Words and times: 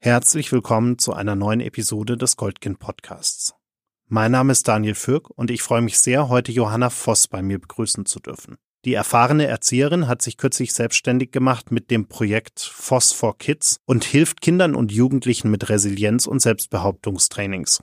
Herzlich 0.00 0.52
willkommen 0.52 0.96
zu 0.98 1.12
einer 1.12 1.34
neuen 1.34 1.58
Episode 1.58 2.16
des 2.16 2.36
Goldkind 2.36 2.78
Podcasts. 2.78 3.56
Mein 4.06 4.30
Name 4.30 4.52
ist 4.52 4.68
Daniel 4.68 4.94
Fürk 4.94 5.28
und 5.30 5.50
ich 5.50 5.60
freue 5.60 5.82
mich 5.82 5.98
sehr, 5.98 6.28
heute 6.28 6.52
Johanna 6.52 6.88
Voss 6.88 7.26
bei 7.26 7.42
mir 7.42 7.58
begrüßen 7.58 8.06
zu 8.06 8.20
dürfen. 8.20 8.58
Die 8.84 8.94
erfahrene 8.94 9.48
Erzieherin 9.48 10.06
hat 10.06 10.22
sich 10.22 10.36
kürzlich 10.36 10.72
selbstständig 10.72 11.32
gemacht 11.32 11.72
mit 11.72 11.90
dem 11.90 12.06
Projekt 12.06 12.60
Voss 12.60 13.10
for 13.10 13.38
Kids 13.38 13.80
und 13.86 14.04
hilft 14.04 14.40
Kindern 14.40 14.76
und 14.76 14.92
Jugendlichen 14.92 15.50
mit 15.50 15.68
Resilienz 15.68 16.28
und 16.28 16.38
Selbstbehauptungstrainings. 16.42 17.82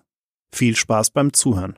Viel 0.54 0.78
Spaß 0.78 1.12
beim 1.12 1.34
Zuhören. 1.34 1.78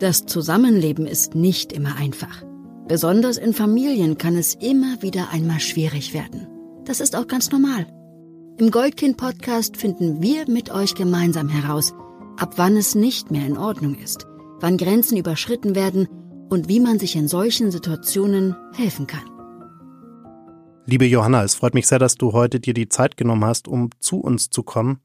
Das 0.00 0.26
Zusammenleben 0.26 1.06
ist 1.06 1.36
nicht 1.36 1.72
immer 1.72 1.94
einfach. 1.94 2.42
Besonders 2.88 3.38
in 3.38 3.52
Familien 3.52 4.18
kann 4.18 4.36
es 4.36 4.54
immer 4.54 5.00
wieder 5.02 5.30
einmal 5.30 5.60
schwierig 5.60 6.14
werden. 6.14 6.48
Das 6.84 7.00
ist 7.00 7.14
auch 7.14 7.28
ganz 7.28 7.50
normal. 7.50 7.86
Im 8.58 8.70
Goldkind-Podcast 8.70 9.76
finden 9.76 10.20
wir 10.20 10.48
mit 10.48 10.70
euch 10.70 10.94
gemeinsam 10.94 11.48
heraus, 11.48 11.94
ab 12.36 12.54
wann 12.56 12.76
es 12.76 12.94
nicht 12.94 13.30
mehr 13.30 13.46
in 13.46 13.56
Ordnung 13.56 13.94
ist, 13.94 14.26
wann 14.60 14.76
Grenzen 14.76 15.16
überschritten 15.16 15.76
werden 15.76 16.08
und 16.50 16.68
wie 16.68 16.80
man 16.80 16.98
sich 16.98 17.14
in 17.14 17.28
solchen 17.28 17.70
Situationen 17.70 18.56
helfen 18.74 19.06
kann. 19.06 19.24
Liebe 20.84 21.06
Johanna, 21.06 21.44
es 21.44 21.54
freut 21.54 21.74
mich 21.74 21.86
sehr, 21.86 22.00
dass 22.00 22.16
du 22.16 22.32
heute 22.32 22.58
dir 22.58 22.74
die 22.74 22.88
Zeit 22.88 23.16
genommen 23.16 23.44
hast, 23.44 23.68
um 23.68 23.90
zu 24.00 24.18
uns 24.18 24.50
zu 24.50 24.64
kommen 24.64 24.98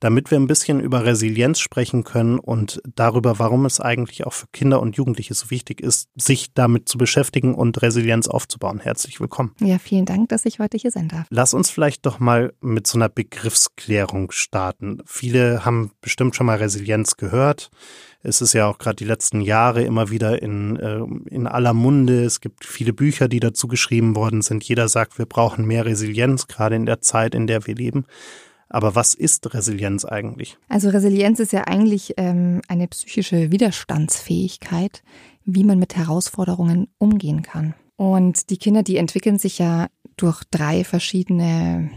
damit 0.00 0.30
wir 0.30 0.38
ein 0.38 0.46
bisschen 0.46 0.80
über 0.80 1.04
Resilienz 1.04 1.58
sprechen 1.58 2.04
können 2.04 2.38
und 2.38 2.80
darüber, 2.94 3.38
warum 3.38 3.66
es 3.66 3.80
eigentlich 3.80 4.26
auch 4.26 4.32
für 4.32 4.46
Kinder 4.52 4.80
und 4.80 4.96
Jugendliche 4.96 5.34
so 5.34 5.50
wichtig 5.50 5.80
ist, 5.80 6.08
sich 6.14 6.54
damit 6.54 6.88
zu 6.88 6.98
beschäftigen 6.98 7.54
und 7.54 7.82
Resilienz 7.82 8.28
aufzubauen. 8.28 8.80
Herzlich 8.80 9.20
willkommen. 9.20 9.54
Ja, 9.60 9.78
vielen 9.78 10.04
Dank, 10.04 10.28
dass 10.28 10.44
ich 10.44 10.58
heute 10.60 10.76
hier 10.76 10.90
sein 10.90 11.08
darf. 11.08 11.26
Lass 11.30 11.54
uns 11.54 11.70
vielleicht 11.70 12.06
doch 12.06 12.20
mal 12.20 12.52
mit 12.60 12.86
so 12.86 12.98
einer 12.98 13.08
Begriffsklärung 13.08 14.30
starten. 14.30 15.02
Viele 15.04 15.64
haben 15.64 15.90
bestimmt 16.00 16.36
schon 16.36 16.46
mal 16.46 16.58
Resilienz 16.58 17.16
gehört. 17.16 17.70
Es 18.22 18.40
ist 18.40 18.52
ja 18.52 18.66
auch 18.66 18.78
gerade 18.78 18.96
die 18.96 19.04
letzten 19.04 19.40
Jahre 19.40 19.82
immer 19.82 20.10
wieder 20.10 20.42
in, 20.42 20.76
äh, 20.76 21.00
in 21.30 21.46
aller 21.46 21.72
Munde. 21.72 22.24
Es 22.24 22.40
gibt 22.40 22.64
viele 22.64 22.92
Bücher, 22.92 23.28
die 23.28 23.40
dazu 23.40 23.68
geschrieben 23.68 24.16
worden 24.16 24.42
sind. 24.42 24.64
Jeder 24.64 24.88
sagt, 24.88 25.18
wir 25.18 25.26
brauchen 25.26 25.66
mehr 25.66 25.86
Resilienz, 25.86 26.46
gerade 26.46 26.76
in 26.76 26.86
der 26.86 27.00
Zeit, 27.00 27.34
in 27.34 27.46
der 27.46 27.66
wir 27.66 27.74
leben. 27.74 28.06
Aber 28.68 28.94
was 28.94 29.14
ist 29.14 29.54
Resilienz 29.54 30.04
eigentlich? 30.04 30.58
Also 30.68 30.90
Resilienz 30.90 31.40
ist 31.40 31.52
ja 31.52 31.64
eigentlich 31.64 32.14
ähm, 32.16 32.60
eine 32.68 32.88
psychische 32.88 33.50
Widerstandsfähigkeit, 33.50 35.02
wie 35.44 35.64
man 35.64 35.78
mit 35.78 35.96
Herausforderungen 35.96 36.88
umgehen 36.98 37.42
kann. 37.42 37.74
Und 37.96 38.50
die 38.50 38.58
Kinder, 38.58 38.82
die 38.82 38.96
entwickeln 38.96 39.38
sich 39.38 39.58
ja 39.58 39.88
durch 40.16 40.44
drei 40.50 40.84
verschiedene 40.84 41.90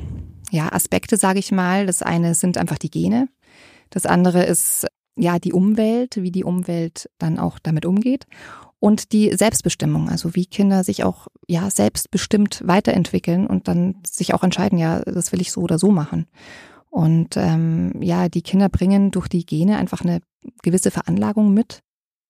ja, 0.49 0.71
Aspekte, 0.71 1.17
sage 1.17 1.39
ich 1.39 1.51
mal. 1.51 1.85
Das 1.85 2.01
eine 2.01 2.35
sind 2.35 2.57
einfach 2.57 2.77
die 2.77 2.89
Gene. 2.91 3.27
Das 3.89 4.05
andere 4.05 4.43
ist 4.43 4.87
ja 5.17 5.39
die 5.39 5.53
Umwelt, 5.53 6.17
wie 6.21 6.31
die 6.31 6.45
Umwelt 6.45 7.09
dann 7.17 7.37
auch 7.37 7.59
damit 7.59 7.85
umgeht 7.85 8.25
und 8.81 9.11
die 9.11 9.31
Selbstbestimmung, 9.37 10.09
also 10.09 10.33
wie 10.33 10.47
Kinder 10.47 10.83
sich 10.83 11.03
auch 11.03 11.27
ja 11.47 11.69
selbstbestimmt 11.69 12.63
weiterentwickeln 12.65 13.45
und 13.45 13.67
dann 13.67 14.01
sich 14.03 14.33
auch 14.33 14.41
entscheiden, 14.43 14.79
ja, 14.79 15.01
das 15.01 15.31
will 15.31 15.39
ich 15.39 15.51
so 15.51 15.61
oder 15.61 15.77
so 15.77 15.91
machen. 15.91 16.25
Und 16.89 17.37
ähm, 17.37 18.01
ja, 18.01 18.27
die 18.27 18.41
Kinder 18.41 18.69
bringen 18.69 19.11
durch 19.11 19.27
die 19.27 19.45
Gene 19.45 19.77
einfach 19.77 20.01
eine 20.01 20.21
gewisse 20.63 20.89
Veranlagung 20.89 21.53
mit. 21.53 21.83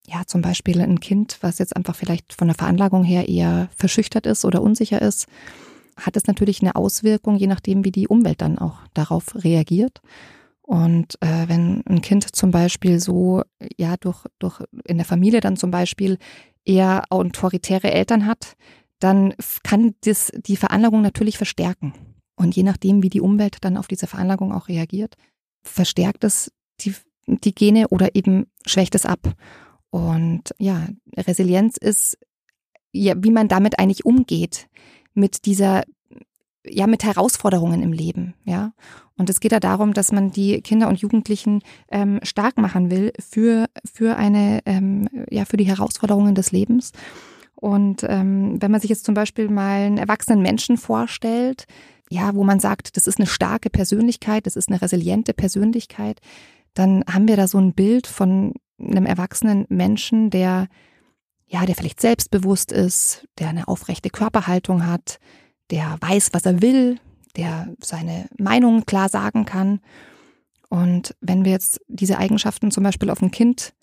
Ja, 0.05 0.23
zum 0.27 0.41
Beispiel 0.41 0.81
ein 0.81 0.99
Kind, 0.99 1.38
was 1.39 1.57
jetzt 1.57 1.73
einfach 1.73 1.95
vielleicht 1.95 2.33
von 2.33 2.49
der 2.49 2.57
Veranlagung 2.57 3.05
her 3.05 3.29
eher 3.29 3.69
verschüchtert 3.73 4.25
ist 4.25 4.44
oder 4.44 4.61
unsicher 4.61 5.02
ist, 5.02 5.27
hat 5.95 6.17
es 6.17 6.27
natürlich 6.27 6.61
eine 6.61 6.75
Auswirkung, 6.75 7.38
je 7.38 7.47
nachdem, 7.47 7.85
wie 7.85 7.94
die 7.94 8.09
Umwelt 8.09 8.41
dann 8.41 8.59
auch 8.59 8.79
darauf 8.94 9.35
reagiert. 9.35 10.02
Und 10.72 11.17
äh, 11.19 11.50
wenn 11.50 11.83
ein 11.86 12.02
Kind 12.02 12.33
zum 12.33 12.52
Beispiel 12.52 13.01
so, 13.01 13.44
ja, 13.75 13.97
durch, 13.97 14.25
durch 14.40 14.63
in 14.85 14.96
der 14.96 15.06
Familie 15.06 15.41
dann 15.41 15.57
zum 15.57 15.69
Beispiel 15.69 16.18
eher 16.63 17.03
autoritäre 17.09 17.91
Eltern 17.91 18.25
hat, 18.25 18.56
dann 19.00 19.34
kann 19.63 19.96
das 20.06 20.31
die 20.34 20.56
Veranlagung 20.56 21.01
natürlich 21.01 21.35
verstärken. 21.35 21.91
Und 22.38 22.56
je 22.56 22.63
nachdem, 22.63 23.03
wie 23.03 23.09
die 23.09 23.19
Umwelt 23.19 23.57
dann 23.59 23.75
auf 23.75 23.90
diese 23.90 24.07
Veranlagung 24.07 24.53
auch 24.53 24.69
reagiert, 24.69 25.18
verstärkt 25.62 26.23
es 26.23 26.53
die, 26.79 26.96
die 27.28 27.53
Gene 27.53 27.90
oder 27.90 28.16
eben 28.16 28.46
schwächt 28.66 28.96
es 28.96 29.06
ab. 29.06 29.34
Und 29.90 30.56
ja, 30.57 30.88
Resilienz 31.17 31.75
ist, 31.75 32.17
ja, 32.94 33.16
wie 33.17 33.31
man 33.31 33.50
damit 33.50 33.78
eigentlich 33.78 34.06
umgeht, 34.06 34.69
mit 35.13 35.44
dieser 35.46 35.84
ja 36.66 36.88
mit 36.88 37.03
Herausforderungen 37.03 37.81
im 37.81 37.94
Leben, 37.94 38.33
ja. 38.45 38.73
Und 39.17 39.29
es 39.29 39.39
geht 39.39 39.51
ja 39.51 39.59
darum, 39.59 39.94
dass 39.94 40.11
man 40.11 40.31
die 40.31 40.61
Kinder 40.61 40.88
und 40.88 40.99
Jugendlichen 40.99 41.61
ähm, 41.91 42.19
stark 42.23 42.57
machen 42.57 42.89
will 42.89 43.13
für 43.19 43.67
für 43.94 44.16
eine 44.16 44.61
ähm, 44.66 45.07
ja 45.29 45.45
für 45.45 45.57
die 45.57 45.66
Herausforderungen 45.66 46.35
des 46.35 46.51
Lebens. 46.51 46.91
Und 47.55 48.03
ähm, 48.07 48.59
wenn 48.59 48.72
man 48.72 48.81
sich 48.81 48.89
jetzt 48.89 49.05
zum 49.05 49.13
Beispiel 49.13 49.47
mal 49.47 49.81
einen 49.81 49.97
erwachsenen 49.97 50.41
Menschen 50.41 50.77
vorstellt, 50.77 51.66
ja, 52.09 52.33
wo 52.33 52.44
man 52.44 52.59
sagt, 52.59 52.97
das 52.97 53.07
ist 53.07 53.19
eine 53.19 53.28
starke 53.28 53.69
Persönlichkeit, 53.69 54.47
das 54.47 54.55
ist 54.55 54.69
eine 54.69 54.81
resiliente 54.81 55.33
Persönlichkeit, 55.33 56.19
dann 56.73 57.03
haben 57.07 57.28
wir 57.28 57.38
da 57.38 57.47
so 57.47 57.59
ein 57.59 57.73
Bild 57.73 58.07
von 58.07 58.53
einem 58.79 59.05
erwachsenen 59.05 59.66
Menschen, 59.69 60.29
der 60.31 60.67
ja, 61.51 61.66
der 61.66 61.75
vielleicht 61.75 61.99
selbstbewusst 61.99 62.72
ist, 62.72 63.28
der 63.38 63.49
eine 63.49 63.67
aufrechte 63.67 64.09
Körperhaltung 64.09 64.88
hat, 64.88 65.19
der 65.72 65.98
weiß, 66.00 66.30
was 66.34 66.46
er 66.46 66.62
will, 66.62 67.00
der 67.36 67.74
seine 67.82 68.28
Meinung 68.38 68.86
klar 68.86 69.09
sagen 69.09 69.46
kann. 69.46 69.80
Und 70.70 71.16
wenn 71.22 71.46
wir 71.46 71.52
jetzt 71.52 71.82
diese 71.88 72.18
Eigenschaften 72.18 72.72
zum 72.72 72.84
Beispiel 72.84 73.09
auf 73.09 73.22
ein 73.22 73.32
Kind 73.32 73.74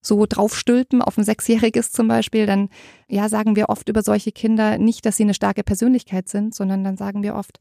so 0.00 0.26
draufstülpen, 0.26 1.00
auf 1.00 1.16
ein 1.16 1.24
Sechsjähriges 1.24 1.92
zum 1.92 2.08
Beispiel, 2.08 2.46
dann 2.46 2.68
ja, 3.08 3.28
sagen 3.28 3.56
wir 3.56 3.68
oft 3.68 3.88
über 3.88 4.02
solche 4.02 4.32
Kinder 4.32 4.78
nicht, 4.78 5.06
dass 5.06 5.16
sie 5.16 5.22
eine 5.22 5.34
starke 5.34 5.62
Persönlichkeit 5.62 6.28
sind, 6.28 6.54
sondern 6.54 6.84
dann 6.84 6.96
sagen 6.96 7.22
wir 7.22 7.34
oft, 7.34 7.58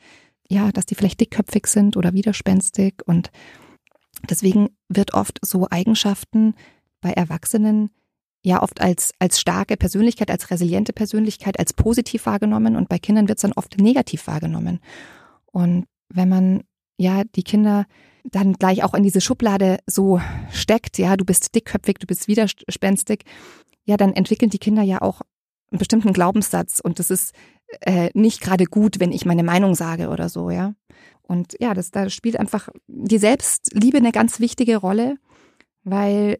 ja, 0.49 0.71
dass 0.71 0.85
die 0.85 0.95
vielleicht 0.95 1.19
dickköpfig 1.21 1.67
sind 1.67 1.95
oder 1.97 2.13
widerspenstig. 2.13 2.95
Und 3.05 3.31
deswegen 4.29 4.69
wird 4.89 5.13
oft 5.13 5.39
so 5.43 5.67
Eigenschaften 5.69 6.55
bei 6.99 7.11
Erwachsenen 7.11 7.91
ja 8.43 8.61
oft 8.61 8.81
als, 8.81 9.13
als 9.19 9.39
starke 9.39 9.77
Persönlichkeit, 9.77 10.31
als 10.31 10.49
resiliente 10.49 10.93
Persönlichkeit, 10.93 11.59
als 11.59 11.73
positiv 11.73 12.25
wahrgenommen 12.25 12.75
und 12.75 12.89
bei 12.89 12.97
Kindern 12.97 13.27
wird 13.27 13.37
es 13.37 13.43
dann 13.43 13.53
oft 13.53 13.79
negativ 13.79 14.27
wahrgenommen. 14.27 14.79
Und 15.45 15.85
wenn 16.09 16.29
man 16.29 16.63
ja 16.97 17.23
die 17.35 17.43
Kinder 17.43 17.85
dann 18.23 18.53
gleich 18.53 18.83
auch 18.83 18.93
in 18.93 19.03
diese 19.03 19.21
Schublade 19.21 19.79
so 19.87 20.21
steckt, 20.51 20.97
ja, 20.97 21.17
du 21.17 21.25
bist 21.25 21.53
dickköpfig, 21.55 21.97
du 21.99 22.07
bist 22.07 22.27
widerspenstig, 22.27 23.23
ja, 23.85 23.97
dann 23.97 24.13
entwickeln 24.13 24.51
die 24.51 24.59
Kinder 24.59 24.83
ja 24.83 25.01
auch 25.01 25.21
einen 25.71 25.79
bestimmten 25.79 26.13
Glaubenssatz 26.13 26.79
und 26.79 26.99
das 26.99 27.09
ist 27.11 27.33
äh, 27.81 28.09
nicht 28.13 28.41
gerade 28.41 28.65
gut, 28.65 28.99
wenn 28.99 29.11
ich 29.11 29.25
meine 29.25 29.43
Meinung 29.43 29.75
sage 29.75 30.09
oder 30.09 30.29
so, 30.29 30.49
ja. 30.49 30.73
Und 31.21 31.55
ja, 31.59 31.73
das, 31.73 31.91
da 31.91 32.09
spielt 32.09 32.37
einfach 32.37 32.69
die 32.87 33.17
Selbstliebe 33.17 33.97
eine 33.97 34.11
ganz 34.11 34.39
wichtige 34.39 34.77
Rolle, 34.77 35.15
weil 35.83 36.39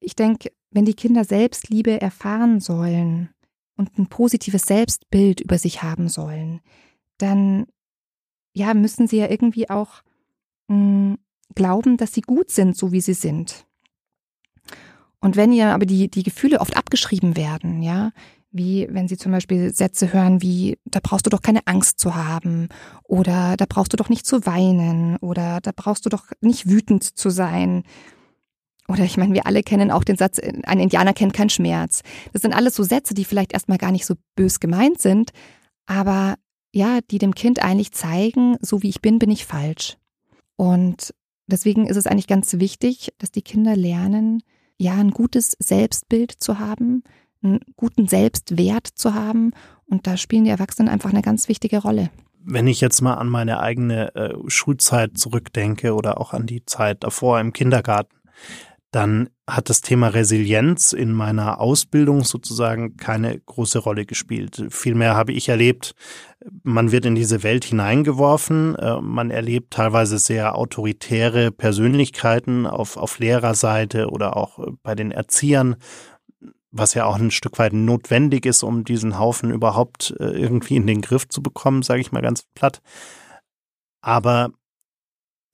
ich 0.00 0.16
denke, 0.16 0.50
wenn 0.70 0.84
die 0.84 0.94
Kinder 0.94 1.24
Selbstliebe 1.24 2.00
erfahren 2.00 2.60
sollen 2.60 3.30
und 3.76 3.98
ein 3.98 4.06
positives 4.06 4.62
Selbstbild 4.62 5.40
über 5.40 5.58
sich 5.58 5.82
haben 5.82 6.08
sollen, 6.08 6.60
dann 7.18 7.66
ja, 8.52 8.74
müssen 8.74 9.06
sie 9.06 9.18
ja 9.18 9.30
irgendwie 9.30 9.70
auch 9.70 10.02
mh, 10.68 10.76
hm, 10.76 11.18
glauben, 11.54 11.96
dass 11.96 12.12
sie 12.12 12.20
gut 12.20 12.50
sind, 12.50 12.76
so 12.76 12.92
wie 12.92 13.00
sie 13.00 13.14
sind. 13.14 13.66
Und 15.20 15.36
wenn 15.36 15.52
ihr 15.52 15.74
aber 15.74 15.86
die, 15.86 16.08
die 16.08 16.22
Gefühle 16.22 16.60
oft 16.60 16.76
abgeschrieben 16.76 17.36
werden, 17.36 17.82
ja, 17.82 18.12
wie 18.52 18.88
wenn 18.90 19.06
sie 19.06 19.16
zum 19.16 19.32
Beispiel 19.32 19.72
Sätze 19.72 20.12
hören 20.12 20.42
wie, 20.42 20.78
da 20.84 21.00
brauchst 21.02 21.26
du 21.26 21.30
doch 21.30 21.42
keine 21.42 21.66
Angst 21.66 21.98
zu 22.00 22.14
haben 22.14 22.68
oder 23.04 23.56
da 23.56 23.66
brauchst 23.68 23.92
du 23.92 23.96
doch 23.96 24.08
nicht 24.08 24.26
zu 24.26 24.44
weinen 24.44 25.16
oder 25.18 25.60
da 25.60 25.70
brauchst 25.74 26.04
du 26.06 26.08
doch 26.08 26.26
nicht 26.40 26.68
wütend 26.68 27.04
zu 27.04 27.30
sein, 27.30 27.84
oder 28.90 29.04
ich 29.04 29.16
meine, 29.16 29.34
wir 29.34 29.46
alle 29.46 29.62
kennen 29.62 29.90
auch 29.90 30.04
den 30.04 30.16
Satz, 30.16 30.38
ein 30.38 30.80
Indianer 30.80 31.12
kennt 31.12 31.32
keinen 31.32 31.50
Schmerz. 31.50 32.02
Das 32.32 32.42
sind 32.42 32.54
alles 32.54 32.74
so 32.74 32.82
Sätze, 32.82 33.14
die 33.14 33.24
vielleicht 33.24 33.52
erstmal 33.52 33.78
gar 33.78 33.92
nicht 33.92 34.04
so 34.04 34.16
bös 34.34 34.58
gemeint 34.58 35.00
sind, 35.00 35.30
aber 35.86 36.34
ja, 36.72 37.00
die 37.10 37.18
dem 37.18 37.34
Kind 37.34 37.62
eigentlich 37.62 37.92
zeigen, 37.92 38.56
so 38.60 38.82
wie 38.82 38.88
ich 38.88 39.00
bin, 39.00 39.18
bin 39.18 39.30
ich 39.30 39.46
falsch. 39.46 39.96
Und 40.56 41.14
deswegen 41.46 41.86
ist 41.86 41.96
es 41.96 42.06
eigentlich 42.06 42.26
ganz 42.26 42.54
wichtig, 42.58 43.12
dass 43.18 43.30
die 43.30 43.42
Kinder 43.42 43.76
lernen, 43.76 44.42
ja, 44.76 44.94
ein 44.94 45.10
gutes 45.10 45.56
Selbstbild 45.58 46.32
zu 46.32 46.58
haben, 46.58 47.02
einen 47.42 47.60
guten 47.76 48.08
Selbstwert 48.08 48.86
zu 48.86 49.14
haben. 49.14 49.52
Und 49.86 50.06
da 50.06 50.16
spielen 50.16 50.44
die 50.44 50.50
Erwachsenen 50.50 50.88
einfach 50.88 51.10
eine 51.10 51.22
ganz 51.22 51.48
wichtige 51.48 51.78
Rolle. 51.78 52.10
Wenn 52.42 52.66
ich 52.66 52.80
jetzt 52.80 53.02
mal 53.02 53.14
an 53.14 53.28
meine 53.28 53.60
eigene 53.60 54.14
äh, 54.14 54.34
Schulzeit 54.46 55.18
zurückdenke 55.18 55.94
oder 55.94 56.20
auch 56.20 56.32
an 56.32 56.46
die 56.46 56.64
Zeit 56.64 57.04
davor 57.04 57.40
im 57.40 57.52
Kindergarten, 57.52 58.16
dann 58.90 59.30
hat 59.46 59.70
das 59.70 59.82
Thema 59.82 60.08
Resilienz 60.08 60.92
in 60.92 61.12
meiner 61.12 61.60
Ausbildung 61.60 62.24
sozusagen 62.24 62.96
keine 62.96 63.38
große 63.38 63.78
Rolle 63.78 64.04
gespielt. 64.04 64.66
Vielmehr 64.70 65.14
habe 65.14 65.32
ich 65.32 65.48
erlebt, 65.48 65.94
man 66.64 66.90
wird 66.90 67.06
in 67.06 67.14
diese 67.14 67.42
Welt 67.42 67.64
hineingeworfen, 67.64 68.74
äh, 68.76 69.00
man 69.00 69.30
erlebt 69.30 69.72
teilweise 69.72 70.18
sehr 70.18 70.56
autoritäre 70.56 71.52
Persönlichkeiten 71.52 72.66
auf, 72.66 72.96
auf 72.96 73.18
Lehrerseite 73.18 74.08
oder 74.10 74.36
auch 74.36 74.58
bei 74.82 74.94
den 74.96 75.12
Erziehern, 75.12 75.76
was 76.72 76.94
ja 76.94 77.04
auch 77.04 77.16
ein 77.16 77.30
Stück 77.30 77.58
weit 77.58 77.72
notwendig 77.72 78.46
ist, 78.46 78.62
um 78.64 78.84
diesen 78.84 79.18
Haufen 79.18 79.52
überhaupt 79.52 80.14
äh, 80.18 80.24
irgendwie 80.24 80.76
in 80.76 80.86
den 80.86 81.00
Griff 81.00 81.28
zu 81.28 81.42
bekommen, 81.42 81.82
sage 81.82 82.00
ich 82.00 82.12
mal 82.12 82.22
ganz 82.22 82.44
platt. 82.54 82.80
Aber 84.00 84.50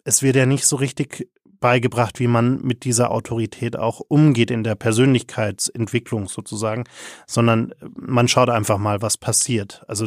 es 0.05 0.23
wird 0.23 0.37
ja 0.37 0.47
nicht 0.47 0.67
so 0.67 0.77
richtig 0.77 1.29
beigebracht, 1.67 2.21
wie 2.21 2.29
man 2.29 2.63
mit 2.63 2.85
dieser 2.85 3.11
Autorität 3.11 3.77
auch 3.77 4.01
umgeht 4.07 4.53
in 4.53 4.63
der 4.63 4.77
Persönlichkeitsentwicklung 4.77 6.29
sozusagen, 6.29 6.85
sondern 7.27 7.75
man 7.97 8.29
schaut 8.29 8.51
einfach 8.51 8.79
mal, 8.79 9.03
was 9.03 9.17
passiert. 9.17 9.83
Also 9.89 10.07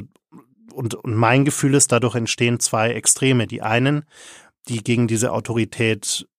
und, 0.73 0.95
und 0.95 1.15
mein 1.15 1.43
Gefühl 1.43 1.73
ist, 1.73 1.91
dadurch 1.91 2.15
entstehen 2.15 2.61
zwei 2.61 2.91
Extreme. 2.91 3.45
Die 3.45 3.61
einen, 3.61 4.05
die 4.69 4.81
gegen 4.81 5.09
diese 5.09 5.33
Autorität 5.33 6.29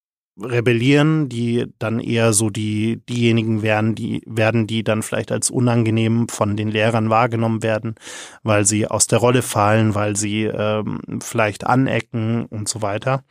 rebellieren, 0.43 1.29
die 1.29 1.67
dann 1.79 2.01
eher 2.01 2.33
so 2.33 2.51
die 2.51 3.01
diejenigen 3.09 3.63
werden, 3.63 3.95
die 3.95 4.23
werden, 4.27 4.67
die 4.67 4.85
dann 4.85 5.03
vielleicht 5.03 5.33
als 5.33 5.51
unangenehm 5.51 6.29
von 6.29 6.57
den 6.57 6.69
Lehrern 6.69 7.11
wahrgenommen 7.11 7.63
werden, 7.63 7.95
weil 8.43 8.65
sie 8.65 8.87
aus 8.87 9.07
der 9.07 9.19
Rolle 9.19 9.43
fallen, 9.43 9.95
weil 9.95 10.17
sie 10.17 10.45
ähm, 10.45 11.01
vielleicht 11.23 11.67
anecken 11.67 12.47
und 12.47 12.69
so 12.69 12.83
weiter. 12.83 13.25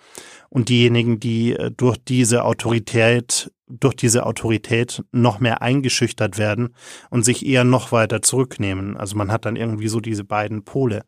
Und 0.50 0.70
diejenigen, 0.70 1.20
die 1.20 1.54
äh, 1.54 1.72
durch 1.72 1.98
diese 1.98 2.44
Autorität, 2.44 3.52
durch 3.68 3.96
diese 3.96 4.26
Autorität 4.26 5.04
noch 5.12 5.40
mehr 5.40 5.62
eingeschüchtert 5.62 6.38
werden 6.38 6.76
und 7.10 7.24
sich 7.24 7.46
eher 7.46 7.64
noch 7.64 7.92
weiter 7.92 8.22
zurücknehmen. 8.22 8.98
Also 8.98 9.16
man 9.16 9.32
hat 9.32 9.46
dann 9.46 9.56
irgendwie 9.56 9.88
so 9.88 10.00
diese 10.00 10.24
beiden 10.24 10.64
Pole. 10.64 11.04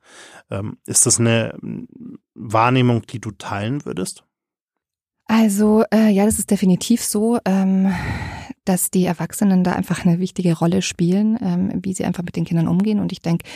Ähm, 0.50 0.78
ist 0.86 1.06
das 1.06 1.20
eine 1.20 1.58
Wahrnehmung, 2.36 3.02
die 3.08 3.20
du 3.20 3.32
teilen 3.32 3.84
würdest? 3.86 4.24
Also 5.32 5.86
äh, 5.94 6.10
ja, 6.10 6.26
das 6.26 6.40
ist 6.40 6.52
definitiv 6.52 7.02
so, 7.02 7.40
ähm, 7.46 7.96
dass 8.66 8.92
die 8.92 9.06
Erwachsenen 9.06 9.64
da 9.64 9.72
einfach 9.72 10.06
eine 10.06 10.20
wichtige 10.20 10.58
Rolle 10.58 10.82
spielen, 10.82 11.40
ähm, 11.42 11.80
wie 11.86 11.94
sie 11.94 12.04
einfach 12.04 12.24
mit 12.24 12.36
den 12.36 12.44
Kindern 12.44 12.68
umgehen. 12.68 13.00
Und 13.00 13.14
ich 13.14 13.22
denke, 13.22 13.48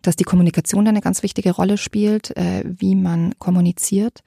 dass 0.00 0.14
die 0.14 0.22
Kommunikation 0.22 0.84
da 0.84 0.90
eine 0.90 1.00
ganz 1.00 1.24
wichtige 1.24 1.50
Rolle 1.50 1.76
spielt, 1.76 2.36
äh, 2.36 2.62
wie 2.64 2.94
man 2.94 3.36
kommuniziert. 3.40 4.20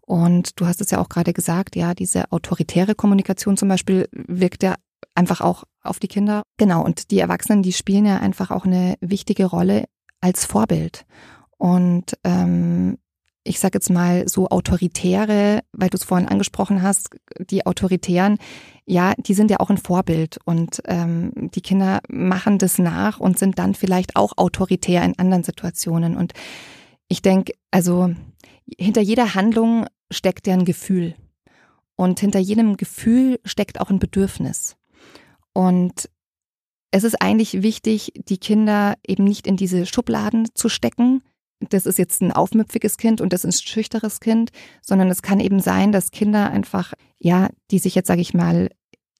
Und 0.00 0.58
du 0.58 0.64
hast 0.64 0.80
es 0.80 0.90
ja 0.90 1.00
auch 1.00 1.10
gerade 1.10 1.34
gesagt, 1.34 1.76
ja, 1.76 1.92
diese 1.92 2.32
autoritäre 2.32 2.94
Kommunikation 2.94 3.58
zum 3.58 3.68
Beispiel 3.68 4.08
wirkt 4.12 4.62
ja 4.62 4.76
einfach 5.14 5.42
auch 5.42 5.64
auf 5.82 5.98
die 5.98 6.08
Kinder. 6.08 6.44
Genau, 6.56 6.82
und 6.82 7.10
die 7.10 7.18
Erwachsenen, 7.18 7.62
die 7.62 7.74
spielen 7.74 8.06
ja 8.06 8.20
einfach 8.20 8.50
auch 8.50 8.64
eine 8.64 8.94
wichtige 9.02 9.44
Rolle 9.44 9.84
als 10.22 10.46
Vorbild. 10.46 11.04
Und 11.58 12.16
ähm, 12.24 12.96
ich 13.48 13.58
sage 13.58 13.76
jetzt 13.76 13.90
mal 13.90 14.28
so 14.28 14.48
autoritäre, 14.48 15.60
weil 15.72 15.88
du 15.88 15.96
es 15.96 16.04
vorhin 16.04 16.28
angesprochen 16.28 16.82
hast, 16.82 17.10
die 17.38 17.66
Autoritären, 17.66 18.38
ja, 18.84 19.14
die 19.16 19.34
sind 19.34 19.50
ja 19.50 19.60
auch 19.60 19.70
ein 19.70 19.78
Vorbild 19.78 20.38
und 20.44 20.82
ähm, 20.84 21.32
die 21.34 21.60
Kinder 21.60 22.00
machen 22.08 22.58
das 22.58 22.78
nach 22.78 23.20
und 23.20 23.38
sind 23.38 23.58
dann 23.58 23.74
vielleicht 23.74 24.16
auch 24.16 24.34
autoritär 24.36 25.02
in 25.02 25.18
anderen 25.18 25.44
Situationen. 25.44 26.16
Und 26.16 26.32
ich 27.08 27.22
denke, 27.22 27.52
also 27.70 28.14
hinter 28.78 29.00
jeder 29.00 29.34
Handlung 29.34 29.86
steckt 30.10 30.46
ja 30.46 30.54
ein 30.54 30.64
Gefühl 30.64 31.14
und 31.96 32.20
hinter 32.20 32.38
jedem 32.38 32.76
Gefühl 32.76 33.40
steckt 33.44 33.80
auch 33.80 33.90
ein 33.90 33.98
Bedürfnis. 33.98 34.76
Und 35.54 36.08
es 36.90 37.04
ist 37.04 37.20
eigentlich 37.20 37.62
wichtig, 37.62 38.12
die 38.14 38.38
Kinder 38.38 38.94
eben 39.06 39.24
nicht 39.24 39.46
in 39.46 39.56
diese 39.56 39.84
Schubladen 39.86 40.48
zu 40.54 40.68
stecken, 40.68 41.22
das 41.60 41.86
ist 41.86 41.98
jetzt 41.98 42.22
ein 42.22 42.32
aufmüpfiges 42.32 42.96
Kind 42.96 43.20
und 43.20 43.32
das 43.32 43.44
ist 43.44 43.62
ein 43.62 43.68
schüchteres 43.68 44.20
Kind, 44.20 44.50
sondern 44.80 45.08
es 45.08 45.22
kann 45.22 45.40
eben 45.40 45.60
sein, 45.60 45.92
dass 45.92 46.10
Kinder 46.10 46.50
einfach, 46.50 46.94
ja, 47.18 47.48
die 47.70 47.78
sich 47.78 47.94
jetzt, 47.94 48.06
sage 48.06 48.20
ich 48.20 48.34
mal, 48.34 48.68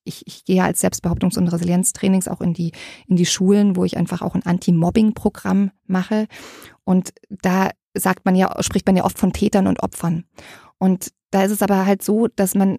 ich, 0.04 0.26
ich 0.26 0.44
gehe 0.44 0.62
als 0.62 0.82
Selbstbehauptungs- 0.82 1.38
und 1.38 1.48
Resilienztrainings 1.48 2.28
auch 2.28 2.40
in 2.40 2.54
die, 2.54 2.72
in 3.06 3.16
die 3.16 3.26
Schulen, 3.26 3.76
wo 3.76 3.84
ich 3.84 3.96
einfach 3.96 4.22
auch 4.22 4.34
ein 4.34 4.44
Anti-Mobbing-Programm 4.44 5.70
mache. 5.86 6.26
Und 6.84 7.12
da 7.28 7.70
sagt 7.94 8.24
man 8.24 8.34
ja, 8.34 8.54
spricht 8.62 8.86
man 8.86 8.96
ja 8.96 9.04
oft 9.04 9.18
von 9.18 9.32
Tätern 9.32 9.66
und 9.66 9.82
Opfern. 9.82 10.24
Und 10.78 11.12
da 11.30 11.42
ist 11.42 11.50
es 11.50 11.62
aber 11.62 11.84
halt 11.84 12.02
so, 12.02 12.28
dass 12.28 12.54
man 12.54 12.78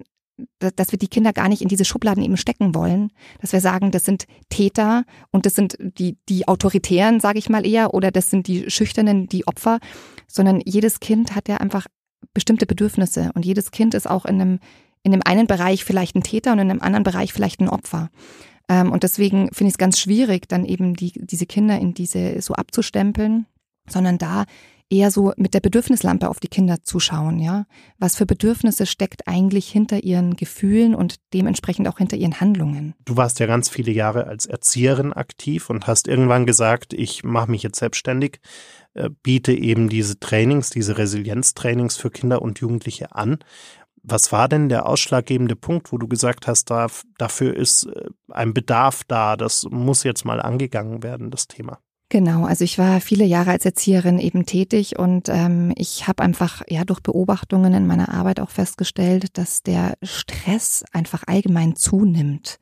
dass 0.60 0.92
wir 0.92 1.00
die 1.00 1.08
Kinder 1.08 1.34
gar 1.34 1.50
nicht 1.50 1.62
in 1.62 1.68
diese 1.68 1.86
Schubladen 1.86 2.24
eben 2.24 2.38
stecken 2.38 2.76
wollen, 2.76 3.12
dass 3.42 3.54
wir 3.54 3.62
sagen, 3.62 3.92
das 3.92 4.06
sind 4.06 4.26
Täter 4.50 5.04
und 5.32 5.46
das 5.46 5.56
sind 5.56 5.78
die, 5.80 6.18
die 6.28 6.48
Autoritären, 6.48 7.20
sage 7.20 7.40
ich 7.40 7.50
mal 7.50 7.66
eher, 7.66 7.94
oder 7.94 8.12
das 8.12 8.30
sind 8.30 8.48
die 8.48 8.70
Schüchternen, 8.70 9.28
die 9.28 9.48
Opfer, 9.48 9.80
sondern 10.28 10.62
jedes 10.66 11.00
Kind 11.00 11.36
hat 11.36 11.48
ja 11.50 11.58
einfach 11.58 11.88
bestimmte 12.34 12.66
Bedürfnisse 12.66 13.32
und 13.34 13.46
jedes 13.46 13.72
Kind 13.72 13.94
ist 13.94 14.10
auch 14.10 14.26
in 14.26 14.42
einem, 14.42 14.60
in 15.04 15.14
einem 15.14 15.24
einen 15.26 15.48
Bereich 15.48 15.86
vielleicht 15.86 16.16
ein 16.16 16.24
Täter 16.24 16.52
und 16.52 16.60
in 16.60 16.70
einem 16.70 16.82
anderen 16.82 17.04
Bereich 17.04 17.34
vielleicht 17.34 17.62
ein 17.62 17.70
Opfer. 17.70 18.10
Ähm, 18.68 18.92
und 18.92 19.04
deswegen 19.04 19.50
finde 19.52 19.70
ich 19.70 19.74
es 19.74 19.78
ganz 19.78 20.00
schwierig, 20.00 20.48
dann 20.48 20.66
eben 20.66 20.96
die, 20.96 21.14
diese 21.16 21.46
Kinder 21.46 21.80
in 21.80 21.94
diese 21.94 22.42
so 22.42 22.54
abzustempeln, 22.54 23.46
sondern 23.88 24.18
da 24.18 24.46
eher 24.90 25.12
so 25.12 25.34
mit 25.38 25.54
der 25.54 25.60
Bedürfnislampe 25.60 26.30
auf 26.30 26.40
die 26.40 26.48
Kinder 26.48 26.78
zuschauen, 26.84 27.40
ja. 27.40 27.66
Was 28.00 28.16
für 28.16 28.26
Bedürfnisse 28.26 28.86
steckt 28.86 29.28
eigentlich 29.28 29.70
hinter 29.70 30.04
ihren 30.04 30.36
Gefühlen 30.36 30.96
und 30.96 31.16
dementsprechend 31.34 31.88
auch 31.88 32.00
hinter 32.00 32.18
ihren 32.18 32.40
Handlungen? 32.40 32.96
Du 33.06 33.16
warst 33.16 33.40
ja 33.40 33.46
ganz 33.46 33.70
viele 33.70 33.92
Jahre 33.92 34.26
als 34.28 34.46
Erzieherin 34.46 35.14
aktiv 35.14 35.70
und 35.70 35.88
hast 35.88 36.08
irgendwann 36.08 36.46
gesagt, 36.46 36.94
ich 36.94 37.24
mache 37.24 37.52
mich 37.52 37.64
jetzt 37.64 37.80
selbstständig, 37.80 38.40
äh, 38.94 39.10
biete 39.24 39.54
eben 39.54 39.90
diese 39.90 40.20
Trainings, 40.20 40.70
diese 40.70 40.98
Resilienztrainings 40.98 41.98
für 41.98 42.10
Kinder 42.10 42.42
und 42.42 42.60
Jugendliche 42.60 43.16
an. 43.16 43.40
Was 44.02 44.32
war 44.32 44.48
denn 44.48 44.70
der 44.70 44.86
ausschlaggebende 44.86 45.56
Punkt, 45.56 45.92
wo 45.92 45.98
du 45.98 46.08
gesagt 46.08 46.48
hast, 46.48 46.72
da, 46.72 46.88
dafür 47.18 47.56
ist 47.56 47.84
äh, 47.86 48.10
ein 48.30 48.54
Bedarf 48.54 49.04
da, 49.08 49.38
das 49.38 49.68
muss 49.70 50.04
jetzt 50.04 50.26
mal 50.26 50.42
angegangen 50.42 51.04
werden, 51.04 51.32
das 51.32 51.48
Thema? 51.48 51.80
Genau, 52.12 52.46
also 52.46 52.64
ich 52.64 52.80
war 52.80 53.02
viele 53.02 53.24
Jahre 53.24 53.52
als 53.52 53.66
Erzieherin 53.66 54.18
eben 54.18 54.48
tätig 54.48 54.98
und 54.98 55.30
ähm, 55.30 55.72
ich 55.76 56.08
habe 56.08 56.24
einfach 56.24 56.64
ja 56.68 56.84
durch 56.84 57.02
Beobachtungen 57.02 57.72
in 57.76 57.86
meiner 57.86 58.12
Arbeit 58.12 58.40
auch 58.40 58.50
festgestellt, 58.50 59.38
dass 59.38 59.62
der 59.62 59.96
Stress 60.02 60.84
einfach 60.92 61.24
allgemein 61.28 61.76
zunimmt. 61.76 62.58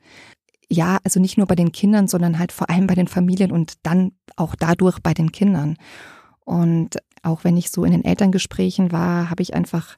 Ja, 0.68 0.98
also 1.02 1.18
nicht 1.18 1.38
nur 1.38 1.46
bei 1.46 1.54
den 1.54 1.72
Kindern, 1.72 2.08
sondern 2.08 2.38
halt 2.38 2.52
vor 2.52 2.68
allem 2.68 2.86
bei 2.86 2.94
den 2.94 3.08
Familien 3.08 3.50
und 3.50 3.74
dann 3.84 4.12
auch 4.36 4.54
dadurch 4.54 4.98
bei 4.98 5.14
den 5.14 5.32
Kindern. 5.32 5.78
Und 6.44 6.98
auch 7.22 7.42
wenn 7.42 7.56
ich 7.56 7.70
so 7.70 7.84
in 7.84 7.92
den 7.92 8.04
Elterngesprächen 8.04 8.92
war, 8.92 9.30
habe 9.30 9.42
ich 9.42 9.54
einfach 9.54 9.96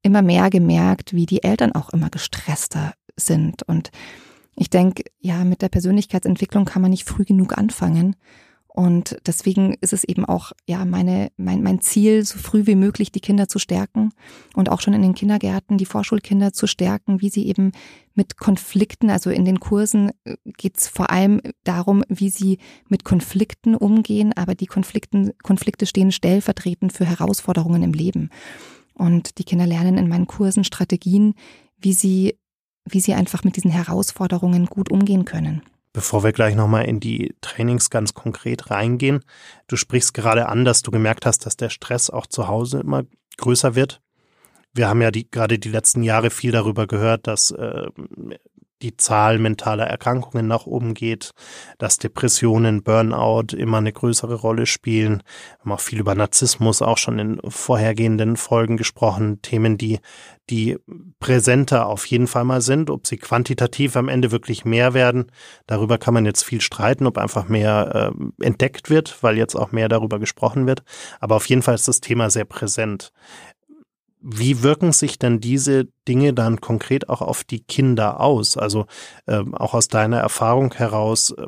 immer 0.00 0.22
mehr 0.22 0.48
gemerkt, 0.48 1.12
wie 1.12 1.26
die 1.26 1.42
Eltern 1.42 1.72
auch 1.72 1.90
immer 1.90 2.08
gestresster 2.08 2.94
sind. 3.14 3.62
Und 3.64 3.90
ich 4.54 4.70
denke, 4.70 5.04
ja, 5.18 5.44
mit 5.44 5.60
der 5.60 5.68
Persönlichkeitsentwicklung 5.68 6.64
kann 6.64 6.80
man 6.80 6.90
nicht 6.90 7.06
früh 7.06 7.24
genug 7.24 7.58
anfangen. 7.58 8.16
Und 8.76 9.16
deswegen 9.24 9.72
ist 9.80 9.94
es 9.94 10.04
eben 10.04 10.26
auch 10.26 10.52
ja 10.68 10.84
meine, 10.84 11.32
mein, 11.38 11.62
mein 11.62 11.80
Ziel, 11.80 12.26
so 12.26 12.36
früh 12.36 12.66
wie 12.66 12.74
möglich 12.74 13.10
die 13.10 13.22
Kinder 13.22 13.48
zu 13.48 13.58
stärken 13.58 14.10
und 14.54 14.68
auch 14.68 14.82
schon 14.82 14.92
in 14.92 15.00
den 15.00 15.14
Kindergärten 15.14 15.78
die 15.78 15.86
Vorschulkinder 15.86 16.52
zu 16.52 16.66
stärken, 16.66 17.22
wie 17.22 17.30
sie 17.30 17.46
eben 17.46 17.72
mit 18.14 18.36
Konflikten, 18.36 19.08
also 19.08 19.30
in 19.30 19.46
den 19.46 19.60
Kursen 19.60 20.10
äh, 20.24 20.36
geht 20.58 20.76
es 20.76 20.88
vor 20.88 21.08
allem 21.08 21.40
darum, 21.64 22.04
wie 22.10 22.28
sie 22.28 22.58
mit 22.90 23.02
Konflikten 23.02 23.74
umgehen, 23.74 24.34
aber 24.36 24.54
die 24.54 24.66
Konflikten, 24.66 25.32
Konflikte 25.42 25.86
stehen 25.86 26.12
stellvertretend 26.12 26.92
für 26.92 27.06
Herausforderungen 27.06 27.82
im 27.82 27.94
Leben. 27.94 28.28
Und 28.92 29.38
die 29.38 29.44
Kinder 29.44 29.66
lernen 29.66 29.96
in 29.96 30.08
meinen 30.08 30.26
Kursen 30.26 30.64
Strategien, 30.64 31.32
wie 31.78 31.94
sie, 31.94 32.38
wie 32.84 33.00
sie 33.00 33.14
einfach 33.14 33.42
mit 33.42 33.56
diesen 33.56 33.70
Herausforderungen 33.70 34.66
gut 34.66 34.90
umgehen 34.90 35.24
können. 35.24 35.62
Bevor 35.96 36.22
wir 36.24 36.32
gleich 36.32 36.54
nochmal 36.54 36.84
in 36.84 37.00
die 37.00 37.34
Trainings 37.40 37.88
ganz 37.88 38.12
konkret 38.12 38.70
reingehen, 38.70 39.24
du 39.66 39.76
sprichst 39.76 40.12
gerade 40.12 40.46
an, 40.46 40.66
dass 40.66 40.82
du 40.82 40.90
gemerkt 40.90 41.24
hast, 41.24 41.46
dass 41.46 41.56
der 41.56 41.70
Stress 41.70 42.10
auch 42.10 42.26
zu 42.26 42.48
Hause 42.48 42.80
immer 42.80 43.04
größer 43.38 43.74
wird. 43.74 44.02
Wir 44.74 44.88
haben 44.88 45.00
ja 45.00 45.10
die, 45.10 45.30
gerade 45.30 45.58
die 45.58 45.70
letzten 45.70 46.02
Jahre 46.02 46.28
viel 46.28 46.52
darüber 46.52 46.86
gehört, 46.86 47.26
dass 47.26 47.50
äh, 47.50 47.86
die 48.82 48.96
Zahl 48.96 49.38
mentaler 49.38 49.86
Erkrankungen 49.86 50.46
nach 50.46 50.66
oben 50.66 50.94
geht, 50.94 51.30
dass 51.78 51.98
Depressionen, 51.98 52.82
Burnout 52.82 53.56
immer 53.56 53.78
eine 53.78 53.92
größere 53.92 54.34
Rolle 54.34 54.66
spielen. 54.66 55.22
Wir 55.22 55.58
haben 55.60 55.72
auch 55.72 55.80
viel 55.80 56.00
über 56.00 56.14
Narzissmus 56.14 56.82
auch 56.82 56.98
schon 56.98 57.18
in 57.18 57.40
vorhergehenden 57.48 58.36
Folgen 58.36 58.76
gesprochen. 58.76 59.40
Themen, 59.40 59.78
die, 59.78 60.00
die 60.50 60.76
präsenter 61.20 61.86
auf 61.86 62.04
jeden 62.06 62.26
Fall 62.26 62.44
mal 62.44 62.60
sind. 62.60 62.90
Ob 62.90 63.06
sie 63.06 63.16
quantitativ 63.16 63.96
am 63.96 64.08
Ende 64.08 64.30
wirklich 64.30 64.64
mehr 64.64 64.94
werden, 64.94 65.32
darüber 65.66 65.98
kann 65.98 66.14
man 66.14 66.26
jetzt 66.26 66.42
viel 66.42 66.60
streiten, 66.60 67.06
ob 67.06 67.18
einfach 67.18 67.48
mehr 67.48 68.12
äh, 68.40 68.44
entdeckt 68.44 68.90
wird, 68.90 69.22
weil 69.22 69.38
jetzt 69.38 69.54
auch 69.54 69.72
mehr 69.72 69.88
darüber 69.88 70.18
gesprochen 70.18 70.66
wird. 70.66 70.82
Aber 71.20 71.36
auf 71.36 71.46
jeden 71.46 71.62
Fall 71.62 71.74
ist 71.74 71.88
das 71.88 72.00
Thema 72.00 72.30
sehr 72.30 72.44
präsent. 72.44 73.12
Wie 74.20 74.62
wirken 74.62 74.92
sich 74.92 75.18
denn 75.18 75.40
diese 75.40 75.88
Dinge 76.08 76.32
dann 76.32 76.60
konkret 76.60 77.08
auch 77.08 77.20
auf 77.20 77.44
die 77.44 77.60
Kinder 77.60 78.20
aus? 78.20 78.56
Also 78.56 78.86
äh, 79.26 79.42
auch 79.52 79.74
aus 79.74 79.88
deiner 79.88 80.18
Erfahrung 80.18 80.74
heraus, 80.74 81.30
äh, 81.30 81.46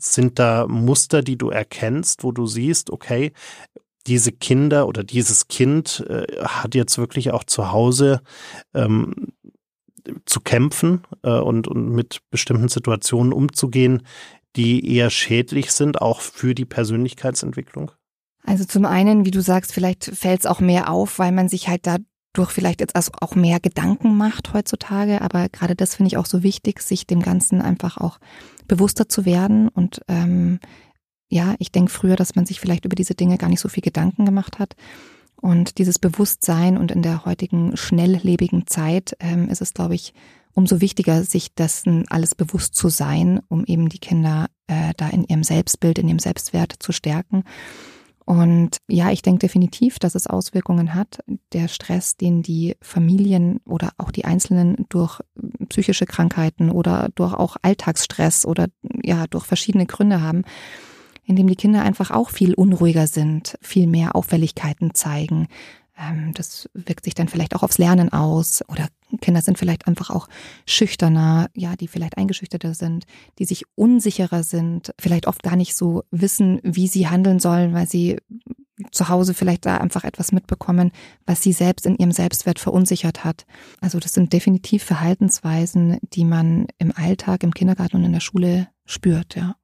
sind 0.00 0.38
da 0.38 0.66
Muster, 0.66 1.22
die 1.22 1.36
du 1.36 1.50
erkennst, 1.50 2.22
wo 2.22 2.32
du 2.32 2.46
siehst, 2.46 2.90
okay, 2.90 3.32
diese 4.06 4.32
Kinder 4.32 4.86
oder 4.86 5.02
dieses 5.04 5.48
Kind 5.48 6.04
äh, 6.08 6.26
hat 6.44 6.74
jetzt 6.74 6.96
wirklich 6.98 7.32
auch 7.32 7.44
zu 7.44 7.72
Hause 7.72 8.20
ähm, 8.74 9.32
zu 10.24 10.40
kämpfen 10.40 11.02
äh, 11.22 11.30
und, 11.30 11.66
und 11.66 11.90
mit 11.90 12.20
bestimmten 12.30 12.68
Situationen 12.68 13.32
umzugehen, 13.32 14.02
die 14.54 14.94
eher 14.94 15.10
schädlich 15.10 15.72
sind, 15.72 16.00
auch 16.00 16.20
für 16.20 16.54
die 16.54 16.64
Persönlichkeitsentwicklung? 16.64 17.90
Also 18.46 18.64
zum 18.64 18.84
einen, 18.84 19.24
wie 19.24 19.32
du 19.32 19.42
sagst, 19.42 19.72
vielleicht 19.72 20.04
fällt 20.04 20.40
es 20.40 20.46
auch 20.46 20.60
mehr 20.60 20.88
auf, 20.88 21.18
weil 21.18 21.32
man 21.32 21.48
sich 21.48 21.68
halt 21.68 21.86
dadurch 21.86 22.52
vielleicht 22.52 22.80
jetzt 22.80 22.94
auch 23.20 23.34
mehr 23.34 23.58
Gedanken 23.58 24.16
macht 24.16 24.54
heutzutage. 24.54 25.20
Aber 25.20 25.48
gerade 25.48 25.74
das 25.74 25.96
finde 25.96 26.08
ich 26.08 26.16
auch 26.16 26.26
so 26.26 26.42
wichtig, 26.44 26.80
sich 26.80 27.06
dem 27.06 27.22
Ganzen 27.22 27.60
einfach 27.60 27.98
auch 27.98 28.18
bewusster 28.68 29.08
zu 29.08 29.24
werden. 29.24 29.68
Und 29.68 30.00
ähm, 30.06 30.60
ja, 31.28 31.56
ich 31.58 31.72
denke 31.72 31.90
früher, 31.90 32.14
dass 32.14 32.36
man 32.36 32.46
sich 32.46 32.60
vielleicht 32.60 32.84
über 32.84 32.94
diese 32.94 33.14
Dinge 33.14 33.36
gar 33.36 33.48
nicht 33.48 33.60
so 33.60 33.68
viel 33.68 33.82
Gedanken 33.82 34.24
gemacht 34.24 34.60
hat. 34.60 34.76
Und 35.34 35.78
dieses 35.78 35.98
Bewusstsein 35.98 36.78
und 36.78 36.92
in 36.92 37.02
der 37.02 37.24
heutigen 37.24 37.76
schnelllebigen 37.76 38.66
Zeit 38.68 39.16
ähm, 39.18 39.48
ist 39.48 39.60
es, 39.60 39.74
glaube 39.74 39.96
ich, 39.96 40.14
umso 40.54 40.80
wichtiger, 40.80 41.24
sich 41.24 41.54
dessen 41.54 42.06
alles 42.08 42.34
bewusst 42.34 42.76
zu 42.76 42.88
sein, 42.88 43.40
um 43.48 43.64
eben 43.64 43.88
die 43.88 43.98
Kinder 43.98 44.46
äh, 44.68 44.94
da 44.96 45.08
in 45.08 45.24
ihrem 45.24 45.42
Selbstbild, 45.42 45.98
in 45.98 46.08
ihrem 46.08 46.20
Selbstwert 46.20 46.74
zu 46.78 46.92
stärken. 46.92 47.42
Und 48.26 48.78
ja, 48.88 49.12
ich 49.12 49.22
denke 49.22 49.38
definitiv, 49.38 50.00
dass 50.00 50.16
es 50.16 50.26
Auswirkungen 50.26 50.94
hat. 50.94 51.20
Der 51.52 51.68
Stress, 51.68 52.16
den 52.16 52.42
die 52.42 52.76
Familien 52.82 53.60
oder 53.64 53.92
auch 53.98 54.10
die 54.10 54.24
Einzelnen 54.24 54.84
durch 54.88 55.20
psychische 55.68 56.06
Krankheiten 56.06 56.70
oder 56.72 57.08
durch 57.14 57.34
auch 57.34 57.56
Alltagsstress 57.62 58.44
oder 58.44 58.66
ja, 59.04 59.28
durch 59.28 59.44
verschiedene 59.44 59.86
Gründe 59.86 60.22
haben, 60.22 60.42
indem 61.24 61.46
die 61.46 61.54
Kinder 61.54 61.82
einfach 61.82 62.10
auch 62.10 62.30
viel 62.30 62.54
unruhiger 62.54 63.06
sind, 63.06 63.56
viel 63.62 63.86
mehr 63.86 64.16
Auffälligkeiten 64.16 64.92
zeigen, 64.92 65.46
ähm, 65.98 66.32
das 66.34 66.68
wirkt 66.74 67.04
sich 67.04 67.14
dann 67.14 67.28
vielleicht 67.28 67.54
auch 67.54 67.62
aufs 67.62 67.78
Lernen 67.78 68.12
aus 68.12 68.62
oder 68.68 68.88
Kinder 69.20 69.40
sind 69.40 69.58
vielleicht 69.58 69.86
einfach 69.86 70.10
auch 70.10 70.28
schüchterner, 70.66 71.48
ja, 71.54 71.76
die 71.76 71.88
vielleicht 71.88 72.18
eingeschüchterter 72.18 72.74
sind, 72.74 73.04
die 73.38 73.44
sich 73.44 73.64
unsicherer 73.74 74.42
sind, 74.42 74.92
vielleicht 74.98 75.26
oft 75.26 75.42
gar 75.42 75.56
nicht 75.56 75.76
so 75.76 76.04
wissen, 76.10 76.60
wie 76.62 76.88
sie 76.88 77.08
handeln 77.08 77.38
sollen, 77.40 77.72
weil 77.72 77.88
sie 77.88 78.18
zu 78.90 79.08
Hause 79.08 79.32
vielleicht 79.32 79.64
da 79.64 79.78
einfach 79.78 80.04
etwas 80.04 80.32
mitbekommen, 80.32 80.92
was 81.24 81.42
sie 81.42 81.52
selbst 81.52 81.86
in 81.86 81.96
ihrem 81.96 82.12
Selbstwert 82.12 82.58
verunsichert 82.58 83.24
hat. 83.24 83.46
Also 83.80 83.98
das 83.98 84.12
sind 84.12 84.32
definitiv 84.32 84.82
Verhaltensweisen, 84.82 85.98
die 86.02 86.24
man 86.24 86.66
im 86.78 86.92
Alltag, 86.94 87.42
im 87.42 87.54
Kindergarten 87.54 87.96
und 87.96 88.04
in 88.04 88.12
der 88.12 88.20
Schule 88.20 88.68
spürt, 88.84 89.34
ja. 89.34 89.56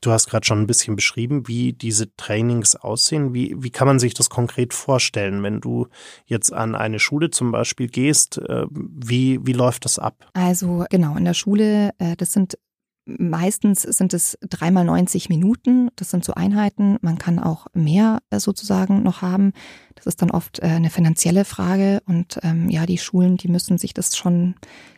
Du 0.00 0.10
hast 0.10 0.28
gerade 0.28 0.46
schon 0.46 0.60
ein 0.60 0.66
bisschen 0.66 0.96
beschrieben, 0.96 1.46
wie 1.46 1.72
diese 1.72 2.14
Trainings 2.16 2.74
aussehen. 2.74 3.34
Wie, 3.34 3.54
wie 3.58 3.70
kann 3.70 3.86
man 3.86 3.98
sich 3.98 4.14
das 4.14 4.30
konkret 4.30 4.72
vorstellen, 4.72 5.42
wenn 5.42 5.60
du 5.60 5.88
jetzt 6.24 6.52
an 6.52 6.74
eine 6.74 6.98
Schule 6.98 7.30
zum 7.30 7.52
Beispiel 7.52 7.88
gehst? 7.88 8.38
Äh, 8.38 8.66
wie, 8.70 9.44
wie 9.46 9.52
läuft 9.52 9.84
das 9.84 9.98
ab? 9.98 10.28
Also 10.32 10.86
genau, 10.88 11.16
in 11.16 11.24
der 11.24 11.34
Schule, 11.34 11.90
äh, 11.98 12.16
das 12.16 12.32
sind 12.32 12.56
meistens 13.04 13.82
sind 13.82 14.14
es 14.14 14.38
dreimal 14.40 14.84
90 14.84 15.28
Minuten. 15.28 15.90
Das 15.96 16.10
sind 16.10 16.24
so 16.24 16.34
Einheiten. 16.34 16.98
Man 17.00 17.18
kann 17.18 17.38
auch 17.38 17.66
mehr 17.72 18.20
äh, 18.30 18.38
sozusagen 18.38 19.02
noch 19.02 19.22
haben. 19.22 19.52
Das 19.94 20.06
ist 20.06 20.22
dann 20.22 20.30
oft 20.30 20.62
eine 20.62 20.90
finanzielle 20.90 21.44
Frage. 21.44 22.02
Und 22.06 22.38
ähm, 22.42 22.68
ja, 22.68 22.86
die 22.86 22.98
Schulen, 22.98 23.36
die 23.36 23.48
müssen 23.48 23.78
sich 23.78 23.94
das 23.94 24.16
schon 24.16 24.54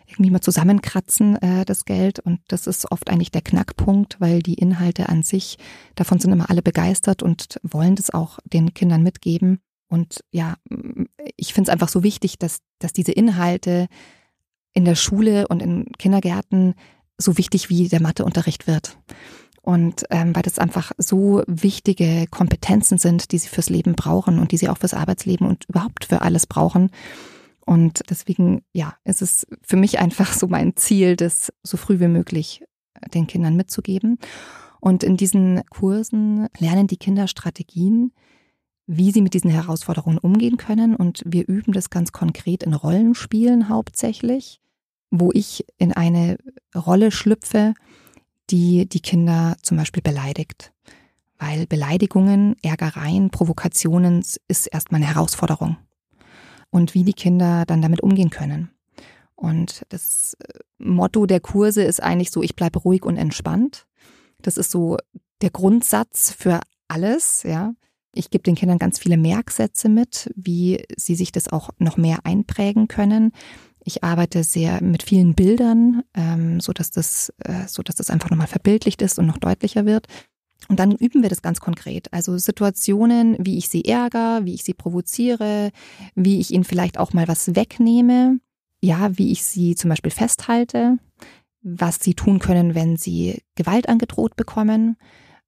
irgendwie 0.07 0.31
mal 0.31 0.41
zusammenkratzen, 0.41 1.37
äh, 1.37 1.65
das 1.65 1.85
Geld. 1.85 2.19
Und 2.19 2.41
das 2.49 2.67
ist 2.67 2.91
oft 2.91 3.09
eigentlich 3.11 3.31
der 3.31 3.43
Knackpunkt, 3.43 4.21
weil 4.21 4.43
die 4.43 4.55
Inhalte 4.55 5.09
an 5.09 5.23
sich, 5.23 5.59
davon 5.95 6.19
sind 6.19 6.33
immer 6.33 6.51
alle 6.51 6.63
begeistert 6.63 7.23
und 7.23 7.59
wollen 7.63 7.97
das 7.97 8.11
auch 8.11 8.39
den 8.45 8.75
Kindern 8.75 9.03
mitgeben. 9.03 9.61
Und 9.89 10.25
ja, 10.31 10.57
ich 11.37 11.53
finde 11.53 11.69
es 11.69 11.73
einfach 11.73 11.89
so 11.89 12.03
wichtig, 12.03 12.39
dass, 12.39 12.61
dass 12.79 12.93
diese 12.93 13.13
Inhalte 13.13 13.89
in 14.73 14.85
der 14.85 14.95
Schule 14.95 15.49
und 15.49 15.61
in 15.61 15.87
Kindergärten 15.99 16.75
so 17.23 17.39
wichtig 17.39 17.71
wie 17.71 17.89
der 17.89 18.03
Matheunterricht 18.03 18.67
wird. 18.67 18.99
Und 19.63 20.05
ähm, 20.11 20.35
weil 20.35 20.43
das 20.43 20.59
einfach 20.59 20.91
so 20.99 21.43
wichtige 21.47 22.27
Kompetenzen 22.29 22.99
sind, 22.99 23.31
die 23.31 23.39
sie 23.39 23.49
fürs 23.49 23.71
Leben 23.71 23.95
brauchen 23.95 24.41
und 24.41 24.51
die 24.51 24.57
sie 24.57 24.69
auch 24.69 24.79
fürs 24.79 24.95
Arbeitsleben 24.95 25.47
und 25.47 25.67
überhaupt 25.69 26.05
für 26.05 26.23
alles 26.23 26.47
brauchen. 26.47 26.91
Und 27.65 28.03
deswegen, 28.11 28.63
ja, 28.73 28.97
ist 29.05 29.23
es 29.23 29.47
für 29.63 29.77
mich 29.77 30.01
einfach 30.01 30.33
so 30.33 30.49
mein 30.49 30.77
Ziel, 30.77 31.15
das 31.15 31.53
so 31.63 31.77
früh 31.77 32.01
wie 32.01 32.09
möglich 32.09 32.65
den 33.15 33.29
Kindern 33.29 33.57
mitzugeben. 33.57 34.19
Und 34.81 35.05
in 35.05 35.17
diesen 35.17 35.63
Kursen 35.71 36.49
lernen 36.59 36.89
die 36.89 36.97
Kinder 36.97 37.29
Strategien, 37.29 38.13
wie 38.87 39.13
sie 39.13 39.23
mit 39.23 39.33
diesen 39.33 39.51
Herausforderungen 39.51 40.19
umgehen 40.19 40.57
können. 40.57 40.97
Und 40.97 41.23
wir 41.25 41.47
üben 41.47 41.73
das 41.73 41.89
ganz 41.89 42.11
konkret 42.11 42.65
in 42.65 42.75
Rollenspielen 42.75 43.69
hauptsächlich, 43.69 44.61
wo 45.13 45.31
ich 45.33 45.65
in 45.77 45.93
eine 45.93 46.39
Rolle 46.75 47.13
schlüpfe, 47.13 47.75
die 48.51 48.89
die 48.89 49.01
Kinder 49.01 49.57
zum 49.63 49.77
Beispiel 49.77 50.03
beleidigt. 50.03 50.73
Weil 51.39 51.67
Beleidigungen, 51.67 52.57
Ärgereien, 52.63 53.31
Provokationen 53.31 54.25
ist 54.49 54.67
erstmal 54.67 55.03
eine 55.03 55.15
Herausforderung 55.15 55.77
und 56.71 56.95
wie 56.95 57.05
die 57.05 57.13
Kinder 57.13 57.65
dann 57.67 57.83
damit 57.83 58.03
umgehen 58.03 58.31
können. 58.31 58.71
Und 59.37 59.83
das 59.91 60.35
äh, 60.41 60.59
Motto 60.79 61.27
der 61.27 61.41
Kurse 61.41 61.83
ist 61.83 62.03
eigentlich 62.03 62.31
so, 62.31 62.43
ich 62.43 62.57
bleibe 62.57 62.79
ruhig 62.79 63.05
und 63.05 63.17
entspannt. 63.17 63.87
Das 64.41 64.57
ist 64.57 64.71
so 64.71 64.97
der 65.43 65.51
Grundsatz 65.51 66.33
für 66.33 66.61
alles, 66.89 67.43
ja. 67.43 67.75
Ich 68.15 68.31
gebe 68.31 68.45
den 68.45 68.55
Kindern 68.55 68.79
ganz 68.79 68.99
viele 68.99 69.17
Merksätze 69.17 69.89
mit, 69.89 70.31
wie 70.37 70.85
sie 70.97 71.15
sich 71.15 71.33
das 71.33 71.49
auch 71.49 71.71
noch 71.79 71.97
mehr 71.97 72.21
einprägen 72.25 72.87
können. 72.87 73.33
Ich 73.85 74.05
arbeite 74.05 74.45
sehr 74.45 74.83
mit 74.83 75.03
vielen 75.03 75.35
Bildern, 75.35 76.03
ähm, 76.15 76.61
so 76.61 76.73
dass 76.73 76.91
das, 76.91 77.33
äh, 77.39 77.67
so 77.67 77.83
dass 77.83 77.97
das 77.97 78.11
einfach 78.11 78.31
nochmal 78.31 78.47
verbildlicht 78.47 79.03
ist 79.03 79.19
und 79.19 79.27
noch 79.27 79.39
deutlicher 79.39 79.87
wird. 79.87 80.07
Und 80.69 80.79
dann 80.79 80.93
üben 80.93 81.23
wir 81.23 81.29
das 81.29 81.43
ganz 81.43 81.61
konkret. 81.61 82.13
Also 82.13 82.39
Situationen, 82.39 83.37
wie 83.41 83.59
ich 83.59 83.69
sie 83.69 83.85
ärgere, 83.85 84.45
wie 84.45 84.55
ich 84.55 84.63
sie 84.63 84.75
provoziere, 84.75 85.71
wie 86.15 86.41
ich 86.41 86.53
ihnen 86.53 86.65
vielleicht 86.65 86.99
auch 86.99 87.13
mal 87.13 87.27
was 87.27 87.57
wegnehme, 87.57 88.39
ja, 88.81 89.17
wie 89.19 89.33
ich 89.33 89.45
sie 89.45 89.75
zum 89.75 89.91
Beispiel 89.91 90.13
festhalte, 90.13 90.99
was 91.63 91.99
sie 92.01 92.15
tun 92.15 92.39
können, 92.39 92.75
wenn 92.75 92.97
sie 92.97 93.43
Gewalt 93.55 93.89
angedroht 93.89 94.37
bekommen, 94.37 94.97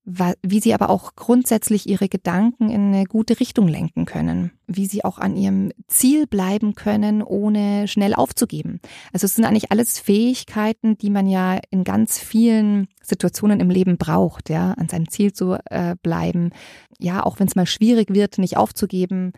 wie 0.05 0.61
sie 0.61 0.75
aber 0.75 0.91
auch 0.91 1.17
grundsätzlich 1.17 1.89
ihre 1.89 2.09
Gedanken 2.09 2.69
in 2.69 2.95
eine 2.95 3.05
gute 3.07 3.41
Richtung 3.41 3.69
lenken 3.69 4.05
können, 4.05 4.53
wie 4.67 4.85
sie 4.85 5.03
auch 5.03 5.19
an 5.19 5.35
ihrem 5.35 5.73
Ziel 5.89 6.27
bleiben 6.27 6.75
können, 6.75 7.23
ohne 7.23 7.89
schnell 7.89 8.15
aufzugeben. 8.15 8.81
Also 9.15 9.25
es 9.25 9.35
sind 9.35 9.47
eigentlich 9.47 9.71
alles 9.71 9.99
Fähigkeiten, 9.99 10.99
die 10.99 11.09
man 11.09 11.27
ja 11.27 11.59
in 11.71 11.85
ganz 11.85 12.19
vielen 12.19 12.89
Situationen 13.03 13.61
im 13.61 13.71
Leben 13.71 13.97
braucht, 13.97 14.51
ja, 14.51 14.73
an 14.73 14.89
seinem 14.89 15.09
Ziel 15.09 15.33
zu 15.33 15.57
äh, 15.71 15.97
bleiben, 16.03 16.51
ja, 16.99 17.25
auch 17.25 17.41
wenn 17.41 17.49
es 17.49 17.57
mal 17.57 17.67
schwierig 17.67 18.13
wird, 18.13 18.37
nicht 18.37 18.59
aufzugeben 18.59 19.33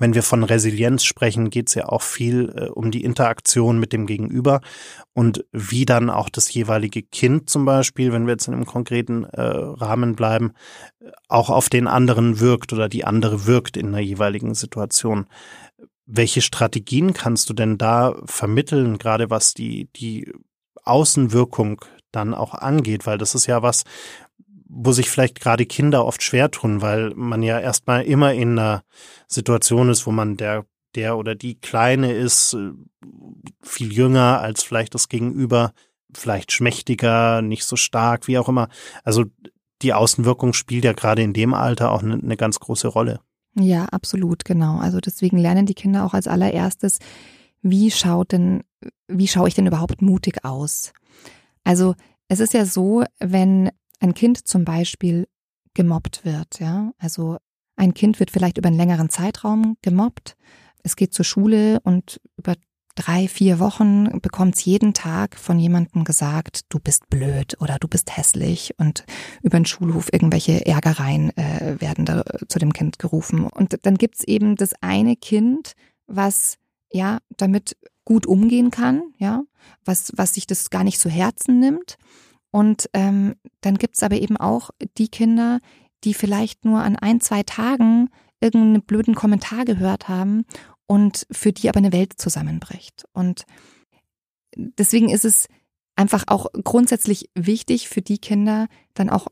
wenn 0.00 0.14
wir 0.14 0.22
von 0.24 0.42
Resilienz 0.42 1.04
sprechen, 1.04 1.50
geht 1.50 1.68
es 1.68 1.74
ja 1.74 1.88
auch 1.88 2.02
viel 2.02 2.52
äh, 2.56 2.68
um 2.70 2.90
die 2.90 3.04
Interaktion 3.04 3.78
mit 3.78 3.92
dem 3.92 4.06
Gegenüber 4.06 4.60
und 5.12 5.44
wie 5.52 5.84
dann 5.84 6.10
auch 6.10 6.28
das 6.30 6.52
jeweilige 6.52 7.02
Kind 7.02 7.48
zum 7.48 7.64
Beispiel, 7.64 8.12
wenn 8.12 8.26
wir 8.26 8.32
jetzt 8.32 8.48
in 8.48 8.54
einem 8.54 8.66
konkreten 8.66 9.24
äh, 9.24 9.40
Rahmen 9.40 10.16
bleiben, 10.16 10.52
auch 11.28 11.50
auf 11.50 11.68
den 11.68 11.86
anderen 11.86 12.40
wirkt 12.40 12.72
oder 12.72 12.88
die 12.88 13.04
andere 13.04 13.46
wirkt 13.46 13.76
in 13.76 13.92
der 13.92 14.00
jeweiligen 14.00 14.54
Situation. 14.54 15.26
Welche 16.06 16.40
Strategien 16.40 17.12
kannst 17.12 17.50
du 17.50 17.54
denn 17.54 17.78
da 17.78 18.16
vermitteln, 18.24 18.98
gerade 18.98 19.30
was 19.30 19.54
die, 19.54 19.88
die 19.96 20.32
Außenwirkung 20.82 21.84
dann 22.10 22.34
auch 22.34 22.54
angeht? 22.54 23.06
Weil 23.06 23.18
das 23.18 23.34
ist 23.34 23.46
ja 23.46 23.62
was, 23.62 23.84
wo 24.72 24.92
sich 24.92 25.10
vielleicht 25.10 25.40
gerade 25.40 25.66
Kinder 25.66 26.04
oft 26.06 26.22
schwer 26.22 26.50
tun, 26.50 26.80
weil 26.80 27.12
man 27.14 27.42
ja 27.42 27.58
erstmal 27.58 28.04
immer 28.04 28.32
in 28.32 28.58
einer 28.58 28.82
Situation 29.26 29.88
ist, 29.88 30.06
wo 30.06 30.12
man 30.12 30.36
der, 30.36 30.64
der 30.94 31.18
oder 31.18 31.34
die 31.34 31.56
Kleine 31.56 32.12
ist, 32.12 32.54
äh, 32.54 32.70
viel 33.62 33.92
jünger 33.92 34.40
als 34.40 34.62
vielleicht 34.62 34.94
das 34.94 35.08
Gegenüber, 35.08 35.72
vielleicht 36.14 36.52
schmächtiger, 36.52 37.42
nicht 37.42 37.64
so 37.64 37.76
stark, 37.76 38.28
wie 38.28 38.38
auch 38.38 38.48
immer. 38.48 38.68
Also 39.02 39.24
die 39.82 39.92
Außenwirkung 39.92 40.52
spielt 40.52 40.84
ja 40.84 40.92
gerade 40.92 41.22
in 41.22 41.32
dem 41.32 41.52
Alter 41.54 41.90
auch 41.90 42.02
eine, 42.02 42.14
eine 42.14 42.36
ganz 42.36 42.60
große 42.60 42.88
Rolle. 42.88 43.20
Ja, 43.58 43.86
absolut, 43.86 44.44
genau. 44.44 44.78
Also 44.78 45.00
deswegen 45.00 45.38
lernen 45.38 45.66
die 45.66 45.74
Kinder 45.74 46.04
auch 46.04 46.14
als 46.14 46.28
allererstes, 46.28 46.98
wie 47.62 47.90
schaut 47.90 48.32
denn, 48.32 48.62
wie 49.08 49.28
schaue 49.28 49.48
ich 49.48 49.54
denn 49.54 49.66
überhaupt 49.66 50.00
mutig 50.00 50.44
aus? 50.44 50.92
Also 51.64 51.94
es 52.28 52.40
ist 52.40 52.54
ja 52.54 52.64
so, 52.64 53.04
wenn 53.18 53.70
ein 54.00 54.14
Kind 54.14 54.46
zum 54.46 54.64
Beispiel 54.64 55.28
gemobbt 55.74 56.24
wird, 56.24 56.58
ja, 56.58 56.92
also 56.98 57.36
ein 57.76 57.94
Kind 57.94 58.18
wird 58.18 58.30
vielleicht 58.30 58.58
über 58.58 58.68
einen 58.68 58.76
längeren 58.76 59.08
Zeitraum 59.08 59.76
gemobbt, 59.82 60.36
es 60.82 60.96
geht 60.96 61.14
zur 61.14 61.24
Schule 61.24 61.80
und 61.84 62.20
über 62.36 62.56
drei, 62.94 63.28
vier 63.28 63.58
Wochen 63.58 64.20
bekommt 64.20 64.56
es 64.56 64.64
jeden 64.64 64.94
Tag 64.94 65.36
von 65.36 65.58
jemandem 65.58 66.04
gesagt, 66.04 66.62
du 66.68 66.78
bist 66.78 67.08
blöd 67.08 67.56
oder 67.60 67.78
du 67.78 67.88
bist 67.88 68.16
hässlich 68.16 68.74
und 68.78 69.04
über 69.42 69.58
den 69.58 69.66
Schulhof 69.66 70.12
irgendwelche 70.12 70.66
Ärgereien 70.66 71.36
äh, 71.36 71.80
werden 71.80 72.04
da 72.04 72.24
zu 72.48 72.58
dem 72.58 72.72
Kind 72.72 72.98
gerufen. 72.98 73.46
Und 73.46 73.78
dann 73.82 73.96
gibt's 73.96 74.24
eben 74.24 74.56
das 74.56 74.74
eine 74.80 75.16
Kind, 75.16 75.74
was 76.06 76.58
ja 76.90 77.18
damit 77.36 77.76
gut 78.04 78.26
umgehen 78.26 78.70
kann, 78.70 79.02
ja, 79.18 79.44
was, 79.84 80.12
was 80.16 80.34
sich 80.34 80.46
das 80.46 80.70
gar 80.70 80.84
nicht 80.84 80.98
zu 80.98 81.08
Herzen 81.08 81.58
nimmt. 81.58 81.96
Und 82.50 82.90
ähm, 82.94 83.36
dann 83.60 83.78
gibt's 83.78 84.02
aber 84.02 84.16
eben 84.16 84.36
auch 84.36 84.70
die 84.98 85.08
Kinder, 85.08 85.60
die 86.04 86.14
vielleicht 86.14 86.64
nur 86.64 86.80
an 86.80 86.96
ein, 86.96 87.20
zwei 87.20 87.42
Tagen 87.42 88.08
irgendeinen 88.40 88.82
blöden 88.82 89.14
Kommentar 89.14 89.64
gehört 89.64 90.08
haben 90.08 90.44
und 90.86 91.26
für 91.30 91.52
die 91.52 91.68
aber 91.68 91.78
eine 91.78 91.92
Welt 91.92 92.14
zusammenbricht. 92.16 93.04
Und 93.12 93.44
deswegen 94.56 95.10
ist 95.10 95.24
es 95.24 95.46
einfach 95.96 96.24
auch 96.26 96.46
grundsätzlich 96.64 97.30
wichtig 97.34 97.88
für 97.88 98.02
die 98.02 98.18
Kinder 98.18 98.66
dann 98.94 99.10
auch 99.10 99.28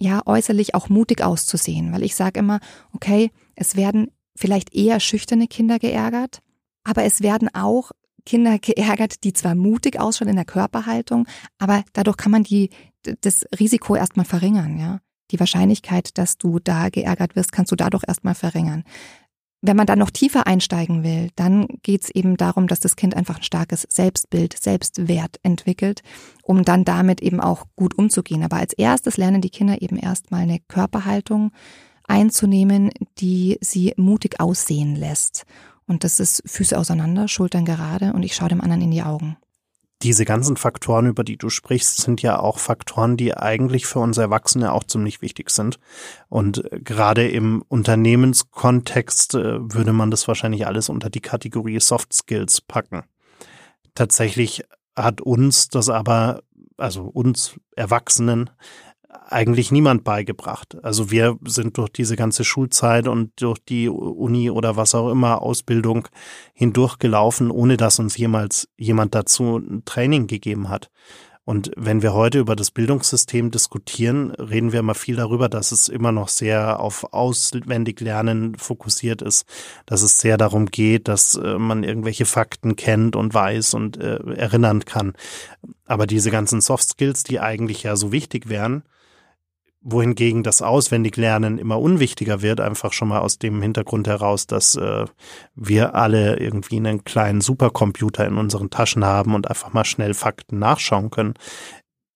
ja 0.00 0.22
äußerlich 0.24 0.74
auch 0.74 0.88
mutig 0.88 1.22
auszusehen, 1.22 1.92
weil 1.92 2.04
ich 2.04 2.14
sage 2.14 2.38
immer, 2.38 2.60
okay, 2.92 3.30
es 3.56 3.74
werden 3.74 4.12
vielleicht 4.36 4.74
eher 4.74 5.00
schüchterne 5.00 5.48
Kinder 5.48 5.80
geärgert, 5.80 6.40
aber 6.84 7.02
es 7.02 7.20
werden 7.20 7.52
auch 7.52 7.90
Kinder 8.26 8.58
geärgert, 8.58 9.24
die 9.24 9.32
zwar 9.32 9.54
mutig 9.54 9.98
ausschauen 9.98 10.28
in 10.28 10.36
der 10.36 10.44
Körperhaltung, 10.44 11.26
aber 11.58 11.84
dadurch 11.92 12.16
kann 12.16 12.32
man 12.32 12.44
die 12.44 12.70
das 13.20 13.46
Risiko 13.58 13.96
erstmal 13.96 14.26
verringern, 14.26 14.78
ja. 14.78 15.00
Die 15.30 15.40
Wahrscheinlichkeit, 15.40 16.16
dass 16.16 16.38
du 16.38 16.58
da 16.58 16.88
geärgert 16.88 17.36
wirst, 17.36 17.52
kannst 17.52 17.70
du 17.70 17.76
dadurch 17.76 18.02
erstmal 18.06 18.34
verringern. 18.34 18.84
Wenn 19.60 19.76
man 19.76 19.86
dann 19.86 19.98
noch 19.98 20.10
tiefer 20.10 20.46
einsteigen 20.46 21.02
will, 21.02 21.30
dann 21.34 21.66
geht 21.82 22.04
es 22.04 22.10
eben 22.10 22.36
darum, 22.36 22.68
dass 22.68 22.78
das 22.78 22.94
Kind 22.94 23.16
einfach 23.16 23.36
ein 23.38 23.42
starkes 23.42 23.86
Selbstbild, 23.90 24.56
Selbstwert 24.56 25.38
entwickelt, 25.42 26.02
um 26.44 26.64
dann 26.64 26.84
damit 26.84 27.20
eben 27.20 27.40
auch 27.40 27.66
gut 27.74 27.98
umzugehen. 27.98 28.44
Aber 28.44 28.56
als 28.56 28.72
erstes 28.72 29.16
lernen 29.16 29.40
die 29.40 29.50
Kinder 29.50 29.82
eben 29.82 29.96
erstmal 29.96 30.42
eine 30.42 30.60
Körperhaltung 30.68 31.50
einzunehmen, 32.04 32.90
die 33.18 33.58
sie 33.60 33.94
mutig 33.96 34.40
aussehen 34.40 34.94
lässt. 34.94 35.44
Und 35.88 36.04
das 36.04 36.20
ist 36.20 36.42
Füße 36.46 36.78
auseinander, 36.78 37.26
Schultern 37.26 37.64
gerade 37.64 38.12
und 38.12 38.22
ich 38.22 38.34
schaue 38.36 38.50
dem 38.50 38.60
anderen 38.60 38.82
in 38.82 38.90
die 38.92 39.02
Augen 39.02 39.36
diese 40.02 40.24
ganzen 40.24 40.56
Faktoren, 40.56 41.06
über 41.06 41.24
die 41.24 41.36
du 41.36 41.50
sprichst, 41.50 41.96
sind 41.96 42.22
ja 42.22 42.38
auch 42.38 42.58
Faktoren, 42.58 43.16
die 43.16 43.36
eigentlich 43.36 43.86
für 43.86 43.98
uns 43.98 44.16
Erwachsene 44.16 44.72
auch 44.72 44.84
ziemlich 44.84 45.22
wichtig 45.22 45.50
sind. 45.50 45.78
Und 46.28 46.72
äh, 46.72 46.80
gerade 46.80 47.28
im 47.28 47.62
Unternehmenskontext 47.68 49.34
äh, 49.34 49.58
würde 49.60 49.92
man 49.92 50.10
das 50.10 50.28
wahrscheinlich 50.28 50.66
alles 50.66 50.88
unter 50.88 51.10
die 51.10 51.20
Kategorie 51.20 51.80
Soft 51.80 52.12
Skills 52.12 52.60
packen. 52.60 53.02
Tatsächlich 53.94 54.62
hat 54.94 55.20
uns 55.20 55.68
das 55.68 55.88
aber, 55.88 56.42
also 56.76 57.02
uns 57.04 57.58
Erwachsenen, 57.74 58.50
eigentlich 59.08 59.72
niemand 59.72 60.04
beigebracht. 60.04 60.76
Also 60.82 61.10
wir 61.10 61.38
sind 61.44 61.78
durch 61.78 61.90
diese 61.90 62.16
ganze 62.16 62.44
Schulzeit 62.44 63.08
und 63.08 63.32
durch 63.40 63.58
die 63.58 63.88
Uni 63.88 64.50
oder 64.50 64.76
was 64.76 64.94
auch 64.94 65.10
immer 65.10 65.40
Ausbildung 65.40 66.08
hindurchgelaufen, 66.52 67.50
ohne 67.50 67.76
dass 67.76 67.98
uns 67.98 68.16
jemals 68.16 68.68
jemand 68.76 69.14
dazu 69.14 69.58
ein 69.58 69.82
Training 69.84 70.26
gegeben 70.26 70.68
hat. 70.68 70.90
Und 71.48 71.70
wenn 71.76 72.02
wir 72.02 72.12
heute 72.12 72.40
über 72.40 72.54
das 72.56 72.70
Bildungssystem 72.70 73.50
diskutieren, 73.50 74.32
reden 74.32 74.72
wir 74.72 74.80
immer 74.80 74.94
viel 74.94 75.16
darüber, 75.16 75.48
dass 75.48 75.72
es 75.72 75.88
immer 75.88 76.12
noch 76.12 76.28
sehr 76.28 76.78
auf 76.78 77.14
Auswendiglernen 77.14 78.54
fokussiert 78.56 79.22
ist, 79.22 79.46
dass 79.86 80.02
es 80.02 80.18
sehr 80.18 80.36
darum 80.36 80.66
geht, 80.66 81.08
dass 81.08 81.36
äh, 81.36 81.58
man 81.58 81.84
irgendwelche 81.84 82.26
Fakten 82.26 82.76
kennt 82.76 83.16
und 83.16 83.32
weiß 83.32 83.72
und 83.72 83.96
äh, 83.96 84.18
erinnern 84.34 84.84
kann. 84.84 85.14
Aber 85.86 86.06
diese 86.06 86.30
ganzen 86.30 86.60
Soft 86.60 86.86
Skills, 86.86 87.22
die 87.22 87.40
eigentlich 87.40 87.82
ja 87.82 87.96
so 87.96 88.12
wichtig 88.12 88.50
wären, 88.50 88.82
wohingegen 89.80 90.42
das 90.42 90.60
Auswendiglernen 90.60 91.58
immer 91.58 91.80
unwichtiger 91.80 92.42
wird, 92.42 92.60
einfach 92.60 92.92
schon 92.92 93.08
mal 93.08 93.20
aus 93.20 93.38
dem 93.38 93.62
Hintergrund 93.62 94.08
heraus, 94.08 94.46
dass 94.46 94.74
äh, 94.74 95.04
wir 95.54 95.94
alle 95.94 96.38
irgendwie 96.38 96.76
einen 96.76 97.04
kleinen 97.04 97.40
Supercomputer 97.40 98.26
in 98.26 98.36
unseren 98.36 98.70
Taschen 98.70 99.04
haben 99.04 99.34
und 99.34 99.48
einfach 99.48 99.72
mal 99.72 99.84
schnell 99.84 100.14
Fakten 100.14 100.58
nachschauen 100.58 101.10
können. 101.10 101.34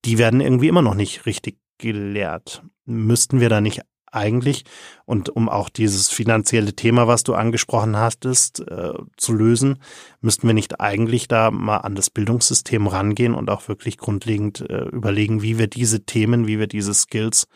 Die 0.05 0.19
werden 0.19 0.41
irgendwie 0.41 0.69
immer 0.69 0.83
noch 0.83 0.95
nicht 0.95 1.27
richtig 1.27 1.59
gelehrt. 1.79 2.65
Müssten 2.85 3.41
wir 3.41 3.49
da 3.49 3.61
nicht 3.61 3.83
eigentlich 4.13 4.65
und 5.05 5.29
um 5.31 5.49
auch 5.49 5.69
dieses 5.69 6.09
finanzielle 6.09 6.75
Thema, 6.75 7.07
was 7.07 7.23
du 7.23 7.35
angesprochen 7.35 7.97
hattest, 7.97 8.61
äh, 8.61 8.93
zu 9.17 9.33
lösen, 9.33 9.79
müssten 10.21 10.47
wir 10.47 10.55
nicht 10.55 10.81
eigentlich 10.81 11.29
da 11.29 11.51
mal 11.51 11.79
an 11.79 11.95
das 11.95 12.11
Bildungssystem 12.11 12.87
rangehen 12.87 13.35
und 13.35 13.51
auch 13.51 13.69
wirklich 13.69 13.99
grundlegend 13.99 14.61
äh, 14.69 14.85
überlegen, 14.87 15.43
wie 15.43 15.59
wir 15.59 15.67
diese 15.67 16.05
Themen, 16.05 16.47
wie 16.47 16.59
wir 16.59 16.67
diese 16.67 16.95
Skills 16.95 17.49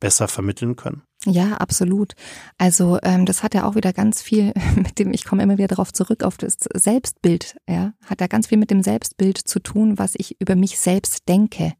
besser 0.00 0.28
vermitteln 0.28 0.76
können. 0.76 1.02
Ja, 1.26 1.58
absolut. 1.58 2.14
Also 2.56 2.98
ähm, 3.02 3.26
das 3.26 3.42
hat 3.42 3.54
ja 3.54 3.64
auch 3.64 3.74
wieder 3.74 3.92
ganz 3.92 4.22
viel 4.22 4.54
mit 4.74 4.98
dem, 4.98 5.12
ich 5.12 5.24
komme 5.24 5.42
immer 5.42 5.58
wieder 5.58 5.68
darauf 5.68 5.92
zurück, 5.92 6.24
auf 6.24 6.38
das 6.38 6.56
Selbstbild, 6.74 7.56
ja, 7.68 7.92
hat 8.06 8.20
ja 8.20 8.26
ganz 8.26 8.46
viel 8.46 8.58
mit 8.58 8.70
dem 8.70 8.82
Selbstbild 8.82 9.36
zu 9.36 9.60
tun, 9.60 9.98
was 9.98 10.14
ich 10.16 10.40
über 10.40 10.56
mich 10.56 10.78
selbst 10.78 11.28
denke. 11.28 11.74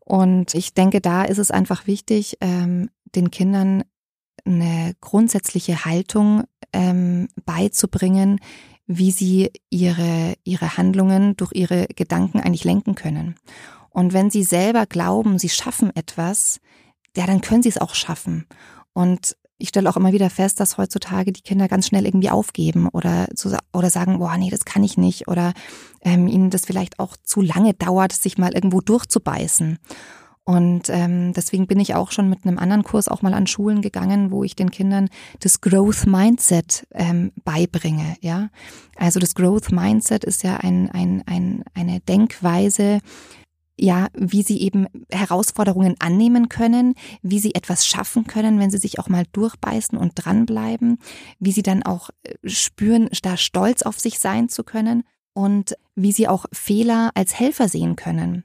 Und 0.00 0.54
ich 0.54 0.74
denke, 0.74 1.00
da 1.00 1.24
ist 1.24 1.38
es 1.38 1.50
einfach 1.50 1.86
wichtig, 1.86 2.38
ähm, 2.40 2.90
den 3.14 3.30
Kindern 3.30 3.84
eine 4.44 4.94
grundsätzliche 5.00 5.84
Haltung 5.84 6.44
ähm, 6.72 7.28
beizubringen, 7.44 8.40
wie 8.86 9.10
sie 9.10 9.50
ihre, 9.70 10.34
ihre 10.44 10.76
Handlungen 10.76 11.36
durch 11.36 11.52
ihre 11.52 11.86
Gedanken 11.86 12.40
eigentlich 12.40 12.64
lenken 12.64 12.94
können. 12.94 13.36
Und 13.90 14.12
wenn 14.12 14.30
sie 14.30 14.42
selber 14.42 14.86
glauben, 14.86 15.38
sie 15.38 15.48
schaffen 15.48 15.94
etwas, 15.94 16.60
ja, 17.16 17.26
dann 17.26 17.40
können 17.40 17.62
sie 17.62 17.68
es 17.68 17.78
auch 17.78 17.94
schaffen. 17.94 18.46
Und 18.92 19.36
ich 19.56 19.68
stelle 19.68 19.88
auch 19.88 19.96
immer 19.96 20.12
wieder 20.12 20.30
fest, 20.30 20.58
dass 20.58 20.78
heutzutage 20.78 21.32
die 21.32 21.42
Kinder 21.42 21.68
ganz 21.68 21.86
schnell 21.86 22.04
irgendwie 22.04 22.30
aufgeben 22.30 22.88
oder, 22.88 23.28
so, 23.34 23.56
oder 23.72 23.88
sagen, 23.88 24.18
boah, 24.18 24.36
nee, 24.36 24.50
das 24.50 24.64
kann 24.64 24.82
ich 24.82 24.98
nicht. 24.98 25.28
Oder 25.28 25.52
ähm, 26.02 26.26
ihnen 26.26 26.50
das 26.50 26.66
vielleicht 26.66 26.98
auch 26.98 27.16
zu 27.22 27.40
lange 27.40 27.72
dauert, 27.72 28.12
sich 28.12 28.36
mal 28.36 28.52
irgendwo 28.52 28.80
durchzubeißen. 28.80 29.78
Und 30.44 30.90
ähm, 30.90 31.32
deswegen 31.32 31.66
bin 31.66 31.80
ich 31.80 31.94
auch 31.94 32.12
schon 32.12 32.28
mit 32.28 32.44
einem 32.44 32.58
anderen 32.58 32.82
Kurs 32.82 33.08
auch 33.08 33.22
mal 33.22 33.32
an 33.32 33.46
Schulen 33.46 33.80
gegangen, 33.80 34.30
wo 34.30 34.44
ich 34.44 34.54
den 34.54 34.70
Kindern 34.70 35.08
das 35.40 35.62
Growth 35.62 36.06
Mindset 36.06 36.86
ähm, 36.92 37.32
beibringe. 37.44 38.16
Ja, 38.20 38.50
also 38.96 39.20
das 39.20 39.34
Growth 39.34 39.72
Mindset 39.72 40.22
ist 40.22 40.42
ja 40.42 40.58
ein, 40.58 40.90
ein, 40.90 41.22
ein, 41.26 41.64
eine 41.72 42.00
Denkweise, 42.00 43.00
ja, 43.78 44.08
wie 44.12 44.42
sie 44.42 44.60
eben 44.60 44.86
Herausforderungen 45.10 45.96
annehmen 45.98 46.50
können, 46.50 46.94
wie 47.22 47.38
sie 47.38 47.54
etwas 47.54 47.86
schaffen 47.86 48.26
können, 48.26 48.60
wenn 48.60 48.70
sie 48.70 48.78
sich 48.78 48.98
auch 48.98 49.08
mal 49.08 49.24
durchbeißen 49.32 49.96
und 49.96 50.12
dranbleiben, 50.14 50.98
wie 51.40 51.52
sie 51.52 51.62
dann 51.62 51.82
auch 51.82 52.10
äh, 52.22 52.34
spüren, 52.48 53.08
da 53.22 53.38
stolz 53.38 53.82
auf 53.82 53.98
sich 53.98 54.18
sein 54.18 54.50
zu 54.50 54.62
können 54.62 55.04
und 55.32 55.74
wie 55.96 56.12
sie 56.12 56.28
auch 56.28 56.44
Fehler 56.52 57.12
als 57.14 57.38
Helfer 57.38 57.68
sehen 57.68 57.96
können. 57.96 58.44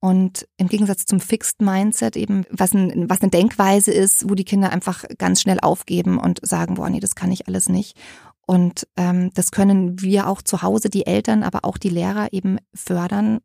Und 0.00 0.46
im 0.56 0.68
Gegensatz 0.68 1.06
zum 1.06 1.18
Fixed 1.18 1.60
Mindset 1.60 2.16
eben, 2.16 2.44
was, 2.50 2.72
ein, 2.72 3.10
was 3.10 3.20
eine 3.20 3.30
Denkweise 3.30 3.90
ist, 3.90 4.28
wo 4.30 4.34
die 4.34 4.44
Kinder 4.44 4.70
einfach 4.70 5.04
ganz 5.18 5.40
schnell 5.40 5.58
aufgeben 5.60 6.18
und 6.18 6.38
sagen, 6.46 6.74
boah, 6.74 6.88
nee, 6.88 7.00
das 7.00 7.16
kann 7.16 7.32
ich 7.32 7.48
alles 7.48 7.68
nicht. 7.68 7.96
Und 8.46 8.86
ähm, 8.96 9.30
das 9.34 9.50
können 9.50 10.00
wir 10.00 10.28
auch 10.28 10.40
zu 10.40 10.62
Hause, 10.62 10.88
die 10.88 11.06
Eltern, 11.06 11.42
aber 11.42 11.64
auch 11.64 11.78
die 11.78 11.90
Lehrer 11.90 12.32
eben 12.32 12.58
fördern, 12.72 13.40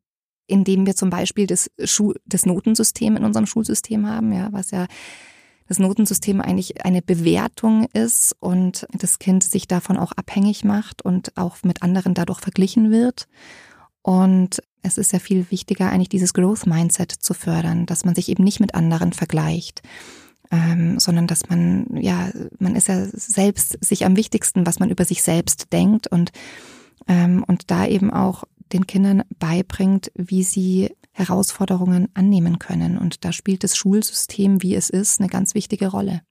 indem 0.47 0.85
wir 0.85 0.95
zum 0.95 1.09
Beispiel 1.09 1.47
das, 1.47 1.71
Schu 1.83 2.13
das 2.25 2.45
Notensystem 2.45 3.17
in 3.17 3.25
unserem 3.25 3.47
Schulsystem 3.47 4.07
haben, 4.07 4.31
ja, 4.31 4.49
was 4.51 4.71
ja 4.71 4.85
das 5.67 5.79
Notensystem 5.79 6.39
eigentlich 6.39 6.85
eine 6.85 7.01
Bewertung 7.01 7.87
ist 7.93 8.35
und 8.39 8.85
das 8.93 9.17
Kind 9.17 9.43
sich 9.43 9.67
davon 9.67 9.97
auch 9.97 10.11
abhängig 10.11 10.63
macht 10.63 11.03
und 11.03 11.35
auch 11.35 11.57
mit 11.63 11.81
anderen 11.81 12.13
dadurch 12.13 12.41
verglichen 12.41 12.91
wird. 12.91 13.27
Und 14.01 14.61
es 14.83 14.97
ist 14.97 15.13
ja 15.13 15.19
viel 15.19 15.49
wichtiger, 15.49 15.89
eigentlich 15.89 16.09
dieses 16.09 16.33
Growth 16.33 16.67
Mindset 16.67 17.11
zu 17.11 17.33
fördern, 17.33 17.85
dass 17.85 18.05
man 18.05 18.15
sich 18.15 18.29
eben 18.29 18.43
nicht 18.43 18.59
mit 18.59 18.75
anderen 18.75 19.13
vergleicht, 19.13 19.81
ähm, 20.51 20.99
sondern 20.99 21.25
dass 21.25 21.49
man, 21.49 21.87
ja, 21.95 22.29
man 22.59 22.75
ist 22.75 22.89
ja 22.89 23.05
selbst 23.05 23.83
sich 23.83 24.05
am 24.05 24.17
wichtigsten, 24.17 24.65
was 24.67 24.79
man 24.79 24.89
über 24.89 25.05
sich 25.05 25.23
selbst 25.23 25.73
denkt 25.73 26.07
und, 26.07 26.31
ähm, 27.07 27.43
und 27.47 27.71
da 27.71 27.87
eben 27.87 28.11
auch 28.11 28.43
den 28.73 28.85
Kindern 28.85 29.23
beibringt, 29.39 30.11
wie 30.15 30.43
sie 30.43 30.91
Herausforderungen 31.11 32.09
annehmen 32.13 32.59
können. 32.59 32.97
Und 32.97 33.23
da 33.23 33.31
spielt 33.31 33.63
das 33.63 33.77
Schulsystem, 33.77 34.61
wie 34.61 34.75
es 34.75 34.89
ist, 34.89 35.19
eine 35.19 35.29
ganz 35.29 35.55
wichtige 35.55 35.87
Rolle. 35.87 36.21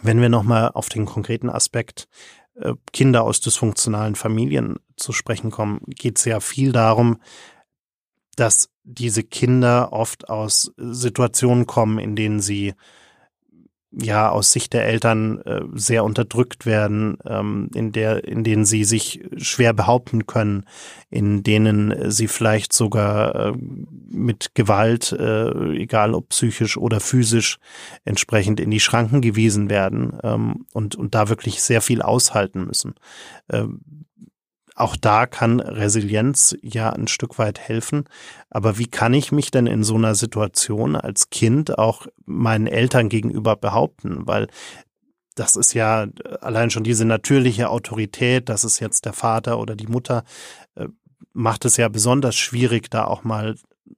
Wenn 0.00 0.20
wir 0.20 0.28
nochmal 0.28 0.70
auf 0.72 0.88
den 0.88 1.04
konkreten 1.04 1.50
Aspekt 1.50 2.08
äh, 2.54 2.72
Kinder 2.92 3.24
aus 3.24 3.40
dysfunktionalen 3.40 4.14
Familien 4.14 4.76
zu 4.96 5.12
sprechen 5.12 5.50
kommen, 5.50 5.80
geht 5.86 6.18
es 6.18 6.24
ja 6.24 6.40
viel 6.40 6.72
darum, 6.72 7.18
dass 8.36 8.70
diese 8.84 9.22
Kinder 9.22 9.92
oft 9.92 10.28
aus 10.28 10.72
Situationen 10.76 11.66
kommen, 11.66 11.98
in 11.98 12.16
denen 12.16 12.40
sie 12.40 12.74
ja 13.92 14.30
aus 14.30 14.52
Sicht 14.52 14.72
der 14.72 14.86
Eltern 14.86 15.40
äh, 15.42 15.60
sehr 15.74 16.04
unterdrückt 16.04 16.64
werden, 16.64 17.18
ähm, 17.26 17.68
in 17.74 17.92
der, 17.92 18.24
in 18.24 18.42
denen 18.42 18.64
sie 18.64 18.84
sich 18.84 19.22
schwer 19.36 19.74
behaupten 19.74 20.26
können, 20.26 20.64
in 21.10 21.42
denen 21.42 22.10
sie 22.10 22.28
vielleicht 22.28 22.72
sogar 22.72 23.34
äh, 23.34 23.52
mit 24.08 24.54
Gewalt, 24.54 25.12
äh, 25.12 25.74
egal 25.74 26.14
ob 26.14 26.30
psychisch 26.30 26.78
oder 26.78 27.00
physisch, 27.00 27.58
entsprechend 28.04 28.60
in 28.60 28.70
die 28.70 28.80
Schranken 28.80 29.20
gewiesen 29.20 29.68
werden 29.68 30.18
ähm, 30.22 30.64
und, 30.72 30.94
und 30.96 31.14
da 31.14 31.28
wirklich 31.28 31.62
sehr 31.62 31.82
viel 31.82 32.00
aushalten 32.00 32.64
müssen. 32.64 32.94
Ähm, 33.50 33.80
auch 34.82 34.96
da 34.96 35.26
kann 35.26 35.60
Resilienz 35.60 36.56
ja 36.60 36.90
ein 36.90 37.08
Stück 37.08 37.38
weit 37.38 37.60
helfen. 37.60 38.04
Aber 38.50 38.78
wie 38.78 38.88
kann 38.88 39.14
ich 39.14 39.32
mich 39.32 39.50
denn 39.50 39.66
in 39.66 39.84
so 39.84 39.94
einer 39.94 40.14
Situation 40.14 40.96
als 40.96 41.30
Kind 41.30 41.78
auch 41.78 42.06
meinen 42.26 42.66
Eltern 42.66 43.08
gegenüber 43.08 43.56
behaupten? 43.56 44.26
Weil 44.26 44.48
das 45.34 45.56
ist 45.56 45.72
ja 45.72 46.06
allein 46.40 46.70
schon 46.70 46.84
diese 46.84 47.04
natürliche 47.04 47.70
Autorität, 47.70 48.48
das 48.48 48.64
ist 48.64 48.80
jetzt 48.80 49.04
der 49.04 49.12
Vater 49.12 49.58
oder 49.58 49.76
die 49.76 49.86
Mutter, 49.86 50.24
äh, 50.74 50.88
macht 51.32 51.64
es 51.64 51.76
ja 51.76 51.88
besonders 51.88 52.36
schwierig, 52.36 52.90
da 52.90 53.04
auch 53.04 53.24
mal 53.24 53.54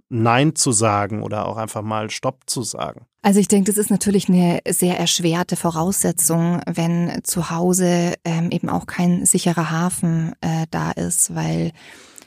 Nein 0.09 0.55
zu 0.55 0.73
sagen 0.73 1.23
oder 1.23 1.47
auch 1.49 1.57
einfach 1.57 1.83
mal 1.83 2.11
Stopp 2.11 2.43
zu 2.47 2.63
sagen. 2.63 3.07
Also 3.23 3.41
ich 3.41 3.49
denke, 3.49 3.71
das 3.71 3.79
ist 3.79 3.91
natürlich 3.91 4.29
eine 4.29 4.61
sehr 4.69 4.99
erschwerte 4.99 5.57
Voraussetzung, 5.57 6.61
wenn 6.67 7.21
zu 7.25 7.51
Hause 7.51 8.15
ähm, 8.25 8.51
eben 8.51 8.69
auch 8.69 8.87
kein 8.87 9.25
sicherer 9.25 9.71
Hafen 9.71 10.35
äh, 10.41 10.67
da 10.71 10.91
ist, 10.91 11.35
weil 11.35 11.73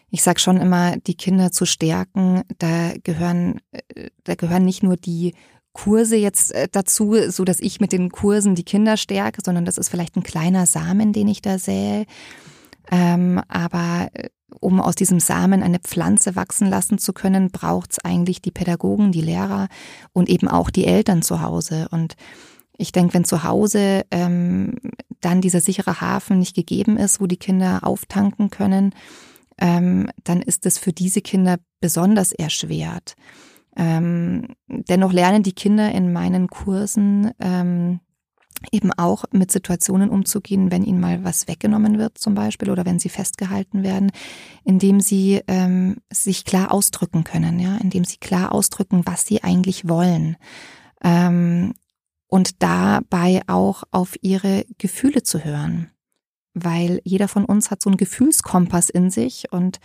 ich 0.10 0.24
sage 0.24 0.40
schon 0.40 0.58
immer, 0.58 0.98
die 0.98 1.16
Kinder 1.16 1.52
zu 1.52 1.66
stärken, 1.66 2.42
da 2.58 2.94
gehören, 3.04 3.60
äh, 3.72 4.10
da 4.24 4.36
gehören 4.36 4.66
nicht 4.66 4.84
nur 4.84 4.98
die 4.98 5.36
Kurse 5.74 6.16
jetzt 6.16 6.54
äh, 6.54 6.68
dazu, 6.72 7.16
so 7.30 7.46
dass 7.46 7.60
ich 7.60 7.80
mit 7.80 7.92
den 7.92 8.10
Kursen 8.10 8.56
die 8.56 8.64
Kinder 8.64 8.98
stärke, 8.98 9.42
sondern 9.46 9.66
das 9.66 9.78
ist 9.78 9.90
vielleicht 9.90 10.16
ein 10.16 10.24
kleiner 10.24 10.66
Samen, 10.66 11.14
den 11.14 11.28
ich 11.28 11.42
da 11.42 11.60
sähe. 11.60 12.06
Ähm, 12.90 13.42
aber 13.48 14.10
äh, 14.14 14.30
um 14.60 14.80
aus 14.80 14.96
diesem 14.96 15.20
Samen 15.20 15.64
eine 15.64 15.80
Pflanze 15.80 16.36
wachsen 16.36 16.70
lassen 16.70 16.98
zu 16.98 17.14
können, 17.14 17.52
braucht 17.52 17.92
es 17.92 18.00
eigentlich 18.00 18.42
die 18.42 18.52
Pädagogen, 18.52 19.12
die 19.12 19.22
Lehrer 19.22 19.68
und 20.14 20.30
eben 20.30 20.48
auch 20.48 20.70
die 20.70 20.86
Eltern 20.86 21.22
zu 21.22 21.42
Hause. 21.42 21.88
Und 21.92 22.16
ich 22.78 22.92
denke, 22.92 23.14
wenn 23.14 23.26
zu 23.26 23.44
Hause 23.44 24.06
ähm, 24.12 24.76
dann 25.22 25.42
dieser 25.42 25.62
sichere 25.62 26.00
Hafen 26.00 26.40
nicht 26.40 26.56
gegeben 26.56 26.98
ist, 26.98 27.20
wo 27.20 27.28
die 27.28 27.38
Kinder 27.38 27.80
auftanken 27.84 28.50
können, 28.50 28.94
ähm, 29.58 30.10
dann 30.24 30.42
ist 30.42 30.66
es 30.66 30.78
für 30.78 30.94
diese 30.94 31.22
Kinder 31.22 31.58
besonders 31.82 32.32
erschwert. 32.32 33.16
Ähm, 33.76 34.56
dennoch 34.68 35.12
lernen 35.12 35.44
die 35.44 35.54
Kinder 35.54 35.92
in 35.92 36.14
meinen 36.14 36.48
Kursen 36.48 37.32
ähm, 37.40 38.00
eben 38.72 38.92
auch 38.92 39.26
mit 39.32 39.52
Situationen 39.52 40.10
umzugehen, 40.10 40.72
wenn 40.72 40.84
ihnen 40.84 41.00
mal 41.00 41.24
was 41.24 41.48
weggenommen 41.48 41.98
wird 41.98 42.18
zum 42.18 42.36
Beispiel 42.36 42.70
oder 42.70 42.86
wenn 42.86 43.00
sie 43.00 43.10
festgehalten 43.10 43.84
werden, 43.84 44.12
indem 44.64 45.00
sie 45.00 45.42
ähm, 45.48 45.98
sich 46.12 46.46
klar 46.46 46.72
ausdrücken 46.72 47.24
können, 47.24 47.60
ja, 47.60 47.78
indem 47.78 48.04
sie 48.04 48.18
klar 48.18 48.52
ausdrücken, 48.52 49.02
was 49.06 49.26
sie 49.26 49.44
eigentlich 49.44 49.88
wollen. 49.88 50.38
Ähm, 51.04 51.74
und 52.28 52.62
dabei 52.62 53.42
auch 53.48 53.84
auf 53.92 54.16
ihre 54.22 54.66
Gefühle 54.78 55.24
zu 55.24 55.44
hören. 55.46 55.92
Weil 56.54 57.02
jeder 57.04 57.28
von 57.28 57.46
uns 57.46 57.72
hat 57.72 57.82
so 57.82 57.90
einen 57.90 57.98
Gefühlskompass 57.98 58.90
in 58.90 59.10
sich 59.10 59.52
und 59.52 59.80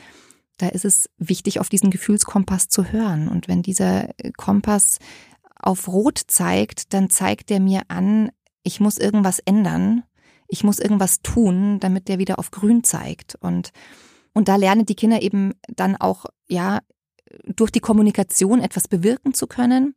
da 0.58 0.68
ist 0.68 0.84
es 0.84 1.08
wichtig, 1.18 1.60
auf 1.60 1.68
diesen 1.68 1.90
Gefühlskompass 1.90 2.68
zu 2.68 2.92
hören. 2.92 3.28
Und 3.28 3.48
wenn 3.48 3.62
dieser 3.62 4.10
Kompass 4.36 4.98
auf 5.56 5.88
Rot 5.88 6.20
zeigt, 6.26 6.92
dann 6.92 7.10
zeigt 7.10 7.50
er 7.50 7.60
mir 7.60 7.82
an, 7.88 8.30
ich 8.62 8.80
muss 8.80 8.98
irgendwas 8.98 9.38
ändern, 9.40 10.04
ich 10.48 10.64
muss 10.64 10.78
irgendwas 10.78 11.22
tun, 11.22 11.80
damit 11.80 12.08
der 12.08 12.18
wieder 12.18 12.38
auf 12.38 12.50
grün 12.50 12.84
zeigt. 12.84 13.36
Und, 13.40 13.70
und 14.34 14.48
da 14.48 14.56
lernen 14.56 14.86
die 14.86 14.94
Kinder 14.94 15.22
eben 15.22 15.54
dann 15.68 15.96
auch, 15.96 16.26
ja, 16.46 16.80
durch 17.46 17.70
die 17.70 17.80
Kommunikation 17.80 18.60
etwas 18.60 18.88
bewirken 18.88 19.32
zu 19.32 19.46
können, 19.46 19.94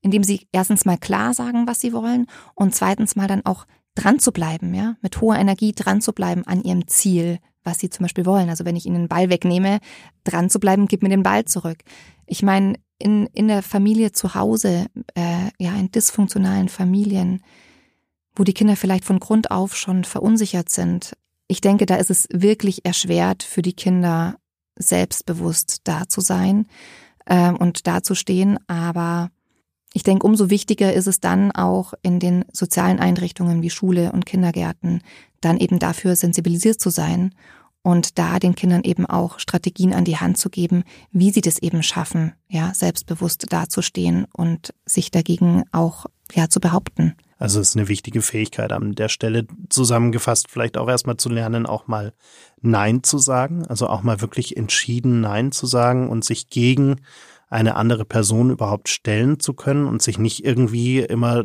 indem 0.00 0.24
sie 0.24 0.48
erstens 0.50 0.84
mal 0.84 0.98
klar 0.98 1.34
sagen, 1.34 1.66
was 1.66 1.80
sie 1.80 1.92
wollen 1.92 2.26
und 2.54 2.74
zweitens 2.74 3.14
mal 3.14 3.28
dann 3.28 3.46
auch 3.46 3.66
dran 3.94 4.18
zu 4.18 4.32
bleiben, 4.32 4.74
ja, 4.74 4.96
mit 5.02 5.20
hoher 5.20 5.36
Energie 5.36 5.72
dran 5.72 6.00
zu 6.00 6.12
bleiben 6.12 6.46
an 6.46 6.62
ihrem 6.62 6.88
Ziel, 6.88 7.38
was 7.62 7.78
sie 7.78 7.90
zum 7.90 8.04
Beispiel 8.04 8.26
wollen. 8.26 8.48
Also 8.48 8.64
wenn 8.64 8.76
ich 8.76 8.86
ihnen 8.86 9.02
den 9.02 9.08
Ball 9.08 9.30
wegnehme, 9.30 9.78
dran 10.24 10.50
zu 10.50 10.58
bleiben, 10.58 10.88
gib 10.88 11.02
mir 11.02 11.08
den 11.08 11.22
Ball 11.22 11.44
zurück. 11.44 11.78
Ich 12.26 12.42
meine, 12.42 12.74
in, 12.98 13.26
in 13.26 13.48
der 13.48 13.62
Familie 13.62 14.12
zu 14.12 14.34
Hause, 14.34 14.86
äh, 15.14 15.50
ja, 15.58 15.74
in 15.74 15.90
dysfunktionalen 15.90 16.68
Familien, 16.68 17.42
wo 18.34 18.44
die 18.44 18.54
Kinder 18.54 18.76
vielleicht 18.76 19.04
von 19.04 19.20
Grund 19.20 19.50
auf 19.50 19.76
schon 19.76 20.04
verunsichert 20.04 20.68
sind. 20.68 21.12
Ich 21.48 21.60
denke, 21.60 21.86
da 21.86 21.96
ist 21.96 22.10
es 22.10 22.28
wirklich 22.32 22.84
erschwert 22.84 23.42
für 23.42 23.62
die 23.62 23.74
Kinder, 23.74 24.36
selbstbewusst 24.76 25.82
da 25.84 26.08
zu 26.08 26.20
sein 26.20 26.66
äh, 27.26 27.50
und 27.50 27.86
da 27.86 28.02
zu 28.02 28.14
stehen. 28.14 28.58
Aber 28.68 29.30
ich 29.92 30.02
denke, 30.02 30.26
umso 30.26 30.48
wichtiger 30.48 30.92
ist 30.92 31.06
es 31.06 31.20
dann 31.20 31.52
auch 31.52 31.92
in 32.02 32.18
den 32.18 32.44
sozialen 32.52 32.98
Einrichtungen 32.98 33.62
wie 33.62 33.70
Schule 33.70 34.12
und 34.12 34.26
Kindergärten, 34.26 35.02
dann 35.40 35.58
eben 35.58 35.78
dafür 35.78 36.16
sensibilisiert 36.16 36.80
zu 36.80 36.90
sein 36.90 37.34
und 37.82 38.18
da 38.18 38.38
den 38.38 38.54
Kindern 38.54 38.84
eben 38.84 39.06
auch 39.06 39.38
Strategien 39.38 39.92
an 39.92 40.04
die 40.04 40.16
Hand 40.16 40.38
zu 40.38 40.50
geben, 40.50 40.84
wie 41.10 41.30
sie 41.30 41.40
das 41.40 41.58
eben 41.58 41.82
schaffen, 41.82 42.32
ja, 42.48 42.72
selbstbewusst 42.74 43.46
dazustehen 43.52 44.26
und 44.32 44.72
sich 44.86 45.10
dagegen 45.10 45.64
auch 45.72 46.06
ja 46.34 46.48
zu 46.48 46.60
behaupten. 46.60 47.14
Also 47.38 47.60
es 47.60 47.70
ist 47.70 47.76
eine 47.76 47.88
wichtige 47.88 48.22
Fähigkeit 48.22 48.72
an 48.72 48.94
der 48.94 49.08
Stelle 49.08 49.46
zusammengefasst, 49.68 50.48
vielleicht 50.48 50.78
auch 50.78 50.88
erstmal 50.88 51.16
zu 51.16 51.28
lernen, 51.28 51.66
auch 51.66 51.88
mal 51.88 52.12
Nein 52.60 53.02
zu 53.02 53.18
sagen, 53.18 53.66
also 53.66 53.88
auch 53.88 54.02
mal 54.02 54.20
wirklich 54.20 54.56
entschieden 54.56 55.20
Nein 55.20 55.50
zu 55.50 55.66
sagen 55.66 56.08
und 56.08 56.24
sich 56.24 56.50
gegen 56.50 57.00
eine 57.50 57.74
andere 57.74 58.04
Person 58.04 58.50
überhaupt 58.50 58.88
stellen 58.88 59.40
zu 59.40 59.54
können 59.54 59.86
und 59.86 60.00
sich 60.02 60.18
nicht 60.18 60.44
irgendwie 60.44 61.00
immer 61.00 61.44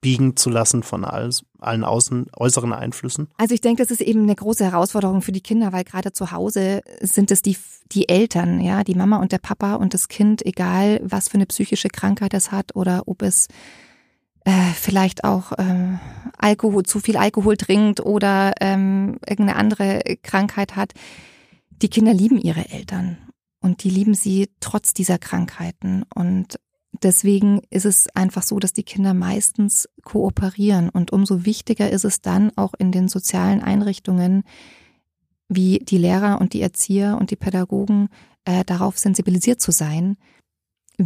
biegen 0.00 0.36
zu 0.36 0.50
lassen 0.50 0.82
von 0.82 1.04
alles, 1.04 1.44
allen 1.58 1.84
außen, 1.84 2.26
äußeren 2.36 2.72
Einflüssen? 2.72 3.28
Also 3.36 3.54
ich 3.54 3.60
denke, 3.60 3.82
das 3.82 3.90
ist 3.90 4.00
eben 4.00 4.22
eine 4.22 4.34
große 4.34 4.64
Herausforderung 4.64 5.22
für 5.22 5.32
die 5.32 5.42
Kinder, 5.42 5.72
weil 5.72 5.84
gerade 5.84 6.12
zu 6.12 6.30
Hause 6.32 6.82
sind 7.00 7.30
es 7.30 7.42
die, 7.42 7.56
die 7.92 8.08
Eltern, 8.08 8.60
ja, 8.60 8.84
die 8.84 8.94
Mama 8.94 9.18
und 9.18 9.32
der 9.32 9.38
Papa 9.38 9.74
und 9.74 9.94
das 9.94 10.08
Kind, 10.08 10.44
egal 10.44 11.00
was 11.02 11.28
für 11.28 11.34
eine 11.34 11.46
psychische 11.46 11.88
Krankheit 11.88 12.34
es 12.34 12.52
hat 12.52 12.76
oder 12.76 13.02
ob 13.06 13.22
es 13.22 13.48
äh, 14.44 14.72
vielleicht 14.74 15.24
auch 15.24 15.52
äh, 15.52 15.98
Alkohol, 16.38 16.84
zu 16.84 17.00
viel 17.00 17.16
Alkohol 17.16 17.56
trinkt 17.56 18.00
oder 18.00 18.54
ähm, 18.60 19.18
irgendeine 19.26 19.56
andere 19.56 20.02
Krankheit 20.22 20.76
hat. 20.76 20.92
Die 21.82 21.88
Kinder 21.88 22.14
lieben 22.14 22.38
ihre 22.38 22.68
Eltern 22.70 23.18
und 23.60 23.84
die 23.84 23.90
lieben 23.90 24.14
sie 24.14 24.50
trotz 24.60 24.94
dieser 24.94 25.18
Krankheiten. 25.18 26.04
Und 26.14 26.58
deswegen 27.02 27.60
ist 27.70 27.84
es 27.84 28.08
einfach 28.14 28.42
so, 28.42 28.58
dass 28.58 28.72
die 28.72 28.82
Kinder 28.82 29.14
meistens 29.14 29.88
kooperieren. 30.02 30.88
Und 30.88 31.12
umso 31.12 31.44
wichtiger 31.44 31.90
ist 31.90 32.04
es 32.04 32.20
dann 32.20 32.52
auch 32.56 32.74
in 32.78 32.92
den 32.92 33.08
sozialen 33.08 33.62
Einrichtungen, 33.62 34.44
wie 35.48 35.78
die 35.80 35.98
Lehrer 35.98 36.40
und 36.40 36.52
die 36.52 36.62
Erzieher 36.62 37.18
und 37.20 37.30
die 37.30 37.36
Pädagogen 37.36 38.08
äh, 38.44 38.64
darauf 38.64 38.98
sensibilisiert 38.98 39.60
zu 39.60 39.72
sein, 39.72 40.16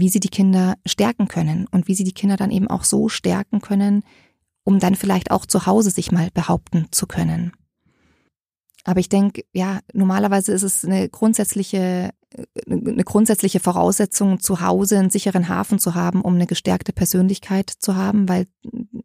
wie 0.00 0.08
sie 0.08 0.20
die 0.20 0.28
Kinder 0.28 0.74
stärken 0.84 1.28
können 1.28 1.66
und 1.70 1.88
wie 1.88 1.94
sie 1.94 2.04
die 2.04 2.12
Kinder 2.12 2.36
dann 2.36 2.50
eben 2.50 2.68
auch 2.68 2.84
so 2.84 3.08
stärken 3.08 3.60
können, 3.60 4.02
um 4.64 4.78
dann 4.78 4.96
vielleicht 4.96 5.30
auch 5.30 5.46
zu 5.46 5.66
Hause 5.66 5.90
sich 5.90 6.10
mal 6.10 6.30
behaupten 6.32 6.88
zu 6.90 7.06
können. 7.06 7.52
Aber 8.84 9.00
ich 9.00 9.08
denke, 9.08 9.44
ja, 9.52 9.80
normalerweise 9.92 10.52
ist 10.52 10.62
es 10.62 10.84
eine 10.84 11.08
grundsätzliche, 11.08 12.10
eine 12.68 13.04
grundsätzliche 13.04 13.60
Voraussetzung, 13.60 14.40
zu 14.40 14.60
Hause 14.60 14.98
einen 14.98 15.10
sicheren 15.10 15.48
Hafen 15.48 15.78
zu 15.78 15.94
haben, 15.94 16.20
um 16.20 16.34
eine 16.34 16.46
gestärkte 16.46 16.92
Persönlichkeit 16.92 17.70
zu 17.70 17.96
haben, 17.96 18.28
weil, 18.28 18.46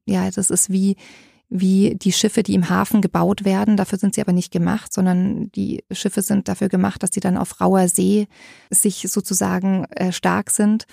ja, 0.05 0.29
das 0.29 0.49
ist 0.49 0.69
wie, 0.69 0.97
wie 1.49 1.95
die 1.95 2.11
Schiffe, 2.11 2.43
die 2.43 2.53
im 2.53 2.69
Hafen 2.69 3.01
gebaut 3.01 3.43
werden. 3.43 3.75
Dafür 3.75 3.97
sind 3.97 4.13
sie 4.13 4.21
aber 4.21 4.33
nicht 4.33 4.51
gemacht, 4.51 4.93
sondern 4.93 5.51
die 5.51 5.83
Schiffe 5.91 6.21
sind 6.21 6.47
dafür 6.47 6.69
gemacht, 6.69 7.01
dass 7.01 7.11
sie 7.11 7.19
dann 7.19 7.37
auf 7.37 7.59
rauer 7.59 7.87
See 7.87 8.27
sich 8.69 9.07
sozusagen 9.09 9.85
äh, 9.85 10.11
stark 10.11 10.51
sind 10.51 10.85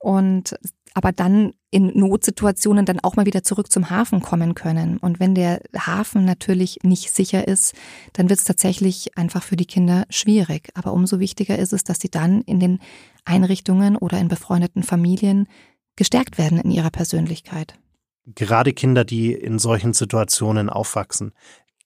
und 0.00 0.56
aber 0.94 1.12
dann 1.12 1.54
in 1.70 1.98
Notsituationen 1.98 2.84
dann 2.84 3.00
auch 3.00 3.16
mal 3.16 3.24
wieder 3.24 3.42
zurück 3.42 3.72
zum 3.72 3.88
Hafen 3.88 4.20
kommen 4.20 4.54
können. 4.54 4.98
Und 4.98 5.20
wenn 5.20 5.34
der 5.34 5.62
Hafen 5.74 6.26
natürlich 6.26 6.80
nicht 6.82 7.14
sicher 7.14 7.48
ist, 7.48 7.74
dann 8.12 8.28
wird 8.28 8.40
es 8.40 8.44
tatsächlich 8.44 9.16
einfach 9.16 9.42
für 9.42 9.56
die 9.56 9.64
Kinder 9.64 10.04
schwierig. 10.10 10.68
Aber 10.74 10.92
umso 10.92 11.18
wichtiger 11.18 11.58
ist 11.58 11.72
es, 11.72 11.82
dass 11.84 11.98
sie 11.98 12.10
dann 12.10 12.42
in 12.42 12.60
den 12.60 12.78
Einrichtungen 13.24 13.96
oder 13.96 14.18
in 14.18 14.28
befreundeten 14.28 14.82
Familien 14.82 15.48
gestärkt 15.96 16.36
werden 16.36 16.58
in 16.58 16.70
ihrer 16.70 16.90
Persönlichkeit 16.90 17.78
gerade 18.26 18.72
Kinder, 18.72 19.04
die 19.04 19.32
in 19.32 19.58
solchen 19.58 19.92
Situationen 19.92 20.70
aufwachsen, 20.70 21.32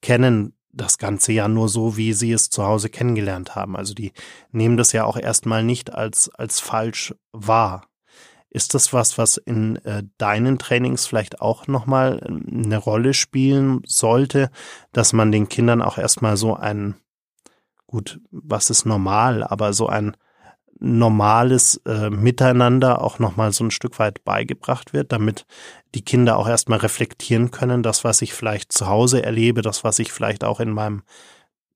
kennen 0.03 0.55
das 0.73 0.99
Ganze 0.99 1.33
ja 1.33 1.49
nur 1.49 1.69
so, 1.69 1.97
wie 1.97 2.13
sie 2.13 2.33
es 2.33 2.51
zu 2.51 2.65
Hause 2.65 2.91
kennengelernt 2.91 3.55
haben. 3.55 3.77
Also 3.77 3.95
die 3.95 4.13
nehmen 4.53 4.77
das 4.77 4.93
ja 4.93 5.05
auch 5.05 5.17
erstmal 5.17 5.65
nicht 5.65 5.95
als, 5.95 6.29
als 6.29 6.61
falsch 6.61 7.15
wahr. 7.33 7.87
Ist 8.51 8.75
das 8.75 8.93
was, 8.93 9.19
was 9.19 9.39
in 9.39 9.77
äh, 9.85 10.05
deinen 10.19 10.59
Trainings 10.59 11.07
vielleicht 11.07 11.41
auch 11.41 11.67
nochmal 11.67 12.23
ähm, 12.27 12.65
eine 12.65 12.77
Rolle 12.77 13.15
spielen 13.15 13.81
sollte, 13.87 14.51
dass 14.93 15.13
man 15.13 15.33
den 15.33 15.49
Kindern 15.49 15.83
auch 15.83 15.99
erstmal 15.99 16.37
so 16.37 16.55
ein, 16.55 16.95
gut, 17.87 18.21
was 18.31 18.71
ist 18.71 18.85
normal, 18.85 19.43
aber 19.43 19.73
so 19.73 19.89
ein 19.89 20.17
normales 20.79 21.81
äh, 21.87 22.11
Miteinander 22.11 23.03
auch 23.03 23.19
nochmal 23.19 23.53
so 23.53 23.65
ein 23.65 23.71
Stück 23.71 23.99
weit 23.99 24.25
beigebracht 24.25 24.93
wird, 24.93 25.13
damit 25.13 25.47
die 25.95 26.05
Kinder 26.05 26.37
auch 26.37 26.49
erstmal 26.49 26.79
reflektieren 26.79 27.51
können, 27.51 27.83
das, 27.83 28.05
was 28.05 28.23
ich 28.23 28.35
vielleicht 28.35 28.73
zu 28.73 28.87
Hause 28.87 29.23
erlebe, 29.23 29.63
das, 29.63 29.85
was 29.85 29.99
ich 29.99 30.13
vielleicht 30.13 30.45
auch 30.45 30.61
in 30.61 30.71
meinem 30.71 31.03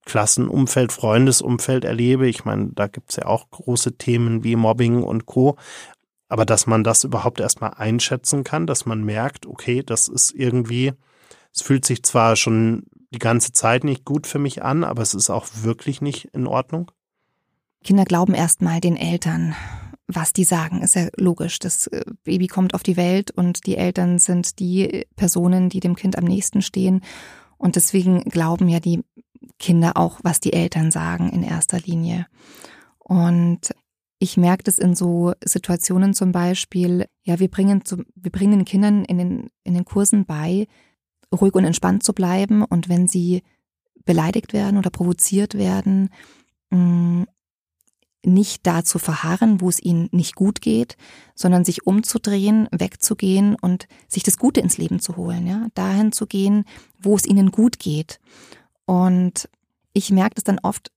Klassenumfeld, 0.04 0.92
Freundesumfeld 0.92 1.84
erlebe. 1.84 2.28
Ich 2.28 2.44
meine, 2.44 2.70
da 2.74 2.86
gibt's 2.86 3.16
ja 3.16 3.26
auch 3.26 3.50
große 3.50 3.96
Themen 3.96 4.44
wie 4.44 4.56
Mobbing 4.56 5.02
und 5.02 5.26
Co. 5.26 5.56
Aber 6.28 6.44
dass 6.44 6.66
man 6.66 6.84
das 6.84 7.04
überhaupt 7.04 7.40
erstmal 7.40 7.74
einschätzen 7.74 8.44
kann, 8.44 8.66
dass 8.66 8.86
man 8.86 9.04
merkt, 9.04 9.46
okay, 9.46 9.82
das 9.82 10.08
ist 10.08 10.32
irgendwie, 10.32 10.92
es 11.52 11.62
fühlt 11.62 11.84
sich 11.84 12.02
zwar 12.02 12.36
schon 12.36 12.84
die 13.10 13.18
ganze 13.18 13.52
Zeit 13.52 13.84
nicht 13.84 14.04
gut 14.04 14.26
für 14.26 14.38
mich 14.38 14.62
an, 14.62 14.84
aber 14.84 15.02
es 15.02 15.14
ist 15.14 15.30
auch 15.30 15.46
wirklich 15.62 16.00
nicht 16.00 16.26
in 16.26 16.46
Ordnung. 16.46 16.90
Kinder 17.82 18.04
glauben 18.04 18.34
erstmal 18.34 18.80
den 18.80 18.96
Eltern, 18.96 19.54
was 20.06 20.32
die 20.32 20.44
sagen, 20.44 20.82
ist 20.82 20.96
ja 20.96 21.08
logisch. 21.16 21.58
Das 21.58 21.86
äh, 21.86 22.04
Baby 22.24 22.46
kommt 22.46 22.74
auf 22.74 22.82
die 22.82 22.96
Welt 22.96 23.30
und 23.30 23.66
die 23.66 23.76
Eltern 23.76 24.18
sind 24.18 24.58
die 24.58 25.06
Personen, 25.16 25.68
die 25.68 25.80
dem 25.80 25.96
Kind 25.96 26.18
am 26.18 26.24
nächsten 26.24 26.62
stehen. 26.62 27.00
Und 27.56 27.76
deswegen 27.76 28.24
glauben 28.24 28.68
ja 28.68 28.80
die 28.80 29.04
Kinder 29.58 29.96
auch, 29.96 30.20
was 30.22 30.40
die 30.40 30.52
Eltern 30.52 30.90
sagen 30.90 31.30
in 31.30 31.42
erster 31.42 31.78
Linie. 31.78 32.26
Und 32.98 33.74
ich 34.18 34.36
merke 34.36 34.64
das 34.64 34.78
in 34.78 34.94
so 34.94 35.32
Situationen 35.42 36.12
zum 36.14 36.32
Beispiel, 36.32 37.06
ja, 37.22 37.38
wir 37.38 37.48
bringen, 37.48 37.84
zu, 37.84 38.04
wir 38.14 38.30
bringen 38.30 38.58
den 38.60 38.64
Kindern 38.64 39.04
in 39.04 39.18
den, 39.18 39.50
in 39.64 39.74
den 39.74 39.84
Kursen 39.84 40.26
bei, 40.26 40.66
ruhig 41.34 41.54
und 41.54 41.64
entspannt 41.64 42.02
zu 42.02 42.12
bleiben. 42.12 42.62
Und 42.62 42.88
wenn 42.88 43.08
sie 43.08 43.42
beleidigt 44.04 44.52
werden 44.52 44.78
oder 44.78 44.90
provoziert 44.90 45.54
werden, 45.54 46.10
mm, 46.70 47.22
nicht 48.24 48.66
da 48.66 48.84
zu 48.84 48.98
verharren, 48.98 49.60
wo 49.60 49.68
es 49.68 49.82
ihnen 49.82 50.08
nicht 50.12 50.34
gut 50.34 50.60
geht, 50.60 50.96
sondern 51.34 51.64
sich 51.64 51.86
umzudrehen, 51.86 52.68
wegzugehen 52.70 53.56
und 53.60 53.86
sich 54.08 54.22
das 54.22 54.36
Gute 54.36 54.60
ins 54.60 54.78
Leben 54.78 55.00
zu 55.00 55.16
holen, 55.16 55.46
ja, 55.46 55.68
dahin 55.74 56.12
zu 56.12 56.26
gehen, 56.26 56.64
wo 57.00 57.16
es 57.16 57.26
ihnen 57.26 57.50
gut 57.50 57.78
geht. 57.78 58.20
Und 58.84 59.48
ich 59.92 60.10
merke 60.10 60.34
das 60.34 60.44
dann 60.44 60.58
oft, 60.58 60.90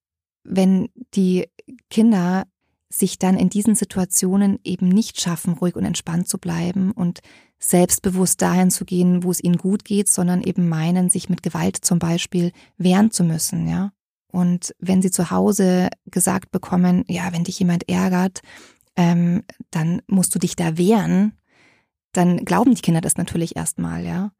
wenn 0.43 0.89
die 1.15 1.47
Kinder 1.89 2.45
sich 2.89 3.17
dann 3.17 3.37
in 3.37 3.49
diesen 3.49 3.75
Situationen 3.75 4.59
eben 4.63 4.87
nicht 4.87 5.19
schaffen, 5.19 5.53
ruhig 5.53 5.75
und 5.75 5.85
entspannt 5.85 6.27
zu 6.27 6.37
bleiben 6.37 6.91
und 6.91 7.21
selbstbewusst 7.57 8.41
dahin 8.41 8.69
zu 8.69 8.85
gehen, 8.85 9.23
wo 9.23 9.31
es 9.31 9.43
ihnen 9.43 9.57
gut 9.57 9.85
geht, 9.85 10.09
sondern 10.09 10.43
eben 10.43 10.67
meinen, 10.69 11.09
sich 11.09 11.29
mit 11.29 11.41
Gewalt 11.41 11.77
zum 11.77 11.97
Beispiel 11.97 12.51
wehren 12.77 13.09
zu 13.09 13.23
müssen, 13.23 13.67
ja. 13.67 13.93
Und 14.33 14.73
wenn 14.79 15.03
sie 15.03 15.11
zu 15.11 15.29
Hause 15.29 15.89
gesagt 16.07 16.49
bekommen, 16.49 17.05
ja, 17.07 17.31
wenn 17.31 17.43
dich 17.43 17.59
jemand 17.59 17.87
ärgert, 17.87 18.41
ähm, 18.95 19.43
dann 19.69 20.01
musst 20.07 20.33
du 20.33 20.39
dich 20.39 20.55
da 20.55 20.75
wehren, 20.75 21.33
dann 22.13 22.43
glauben 22.43 22.73
die 22.73 22.81
Kinder 22.81 22.99
das 22.99 23.15
natürlich 23.15 23.55
erstmal, 23.55 24.03
ja. 24.03 24.31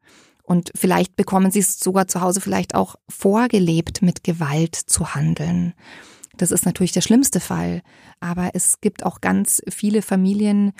Und 0.42 0.72
vielleicht 0.74 1.14
bekommen 1.14 1.52
sie 1.52 1.60
es 1.60 1.78
sogar 1.78 2.08
zu 2.08 2.20
Hause 2.20 2.40
vielleicht 2.40 2.74
auch 2.74 2.96
vorgelebt, 3.08 4.02
mit 4.02 4.24
Gewalt 4.24 4.74
zu 4.74 5.14
handeln. 5.14 5.74
Das 6.36 6.50
ist 6.50 6.66
natürlich 6.66 6.92
der 6.92 7.00
schlimmste 7.00 7.38
Fall. 7.38 7.80
Aber 8.18 8.50
es 8.52 8.80
gibt 8.80 9.06
auch 9.06 9.20
ganz 9.20 9.62
viele 9.70 10.02
Familien, 10.02 10.72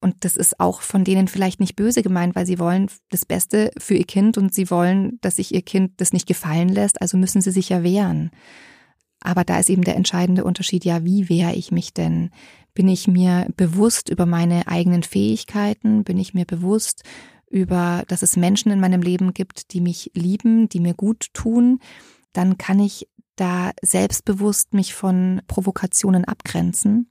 und 0.00 0.24
das 0.24 0.36
ist 0.36 0.60
auch 0.60 0.82
von 0.82 1.04
denen 1.04 1.28
vielleicht 1.28 1.60
nicht 1.60 1.76
böse 1.76 2.02
gemeint, 2.02 2.34
weil 2.34 2.46
sie 2.46 2.58
wollen 2.58 2.90
das 3.10 3.24
Beste 3.24 3.70
für 3.78 3.94
ihr 3.94 4.04
Kind 4.04 4.36
und 4.38 4.52
sie 4.52 4.70
wollen, 4.70 5.18
dass 5.20 5.36
sich 5.36 5.54
ihr 5.54 5.62
Kind 5.62 6.00
das 6.00 6.12
nicht 6.12 6.26
gefallen 6.26 6.68
lässt, 6.68 7.00
also 7.00 7.16
müssen 7.16 7.40
sie 7.40 7.50
sich 7.50 7.68
ja 7.68 7.82
wehren. 7.82 8.30
Aber 9.20 9.44
da 9.44 9.58
ist 9.58 9.70
eben 9.70 9.84
der 9.84 9.96
entscheidende 9.96 10.44
Unterschied, 10.44 10.84
ja, 10.84 11.04
wie 11.04 11.28
wehre 11.28 11.54
ich 11.54 11.72
mich 11.72 11.92
denn? 11.92 12.30
Bin 12.72 12.88
ich 12.88 13.06
mir 13.06 13.46
bewusst 13.56 14.08
über 14.08 14.24
meine 14.24 14.66
eigenen 14.68 15.02
Fähigkeiten? 15.02 16.04
Bin 16.04 16.18
ich 16.18 16.32
mir 16.32 16.46
bewusst 16.46 17.02
über, 17.50 18.04
dass 18.08 18.22
es 18.22 18.36
Menschen 18.36 18.72
in 18.72 18.80
meinem 18.80 19.02
Leben 19.02 19.34
gibt, 19.34 19.72
die 19.72 19.80
mich 19.80 20.10
lieben, 20.14 20.68
die 20.68 20.80
mir 20.80 20.94
gut 20.94 21.28
tun? 21.34 21.80
Dann 22.32 22.56
kann 22.56 22.78
ich 22.78 23.08
da 23.36 23.72
selbstbewusst 23.82 24.72
mich 24.72 24.94
von 24.94 25.42
Provokationen 25.48 26.24
abgrenzen 26.24 27.10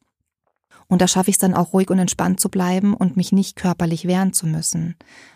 und 0.90 1.02
da 1.02 1.08
schaffe 1.08 1.30
ich 1.30 1.36
es 1.36 1.40
dann 1.40 1.54
auch 1.54 1.72
ruhig 1.72 1.92
und 1.92 2.00
entspannt 2.00 2.40
zu 2.40 2.50
bleiben 2.50 2.96
und 2.96 3.16
mich 3.16 3.32
nicht 3.32 3.56
körperlich 3.56 4.06
wehren 4.06 4.34
zu 4.34 4.48
müssen. 4.48 4.96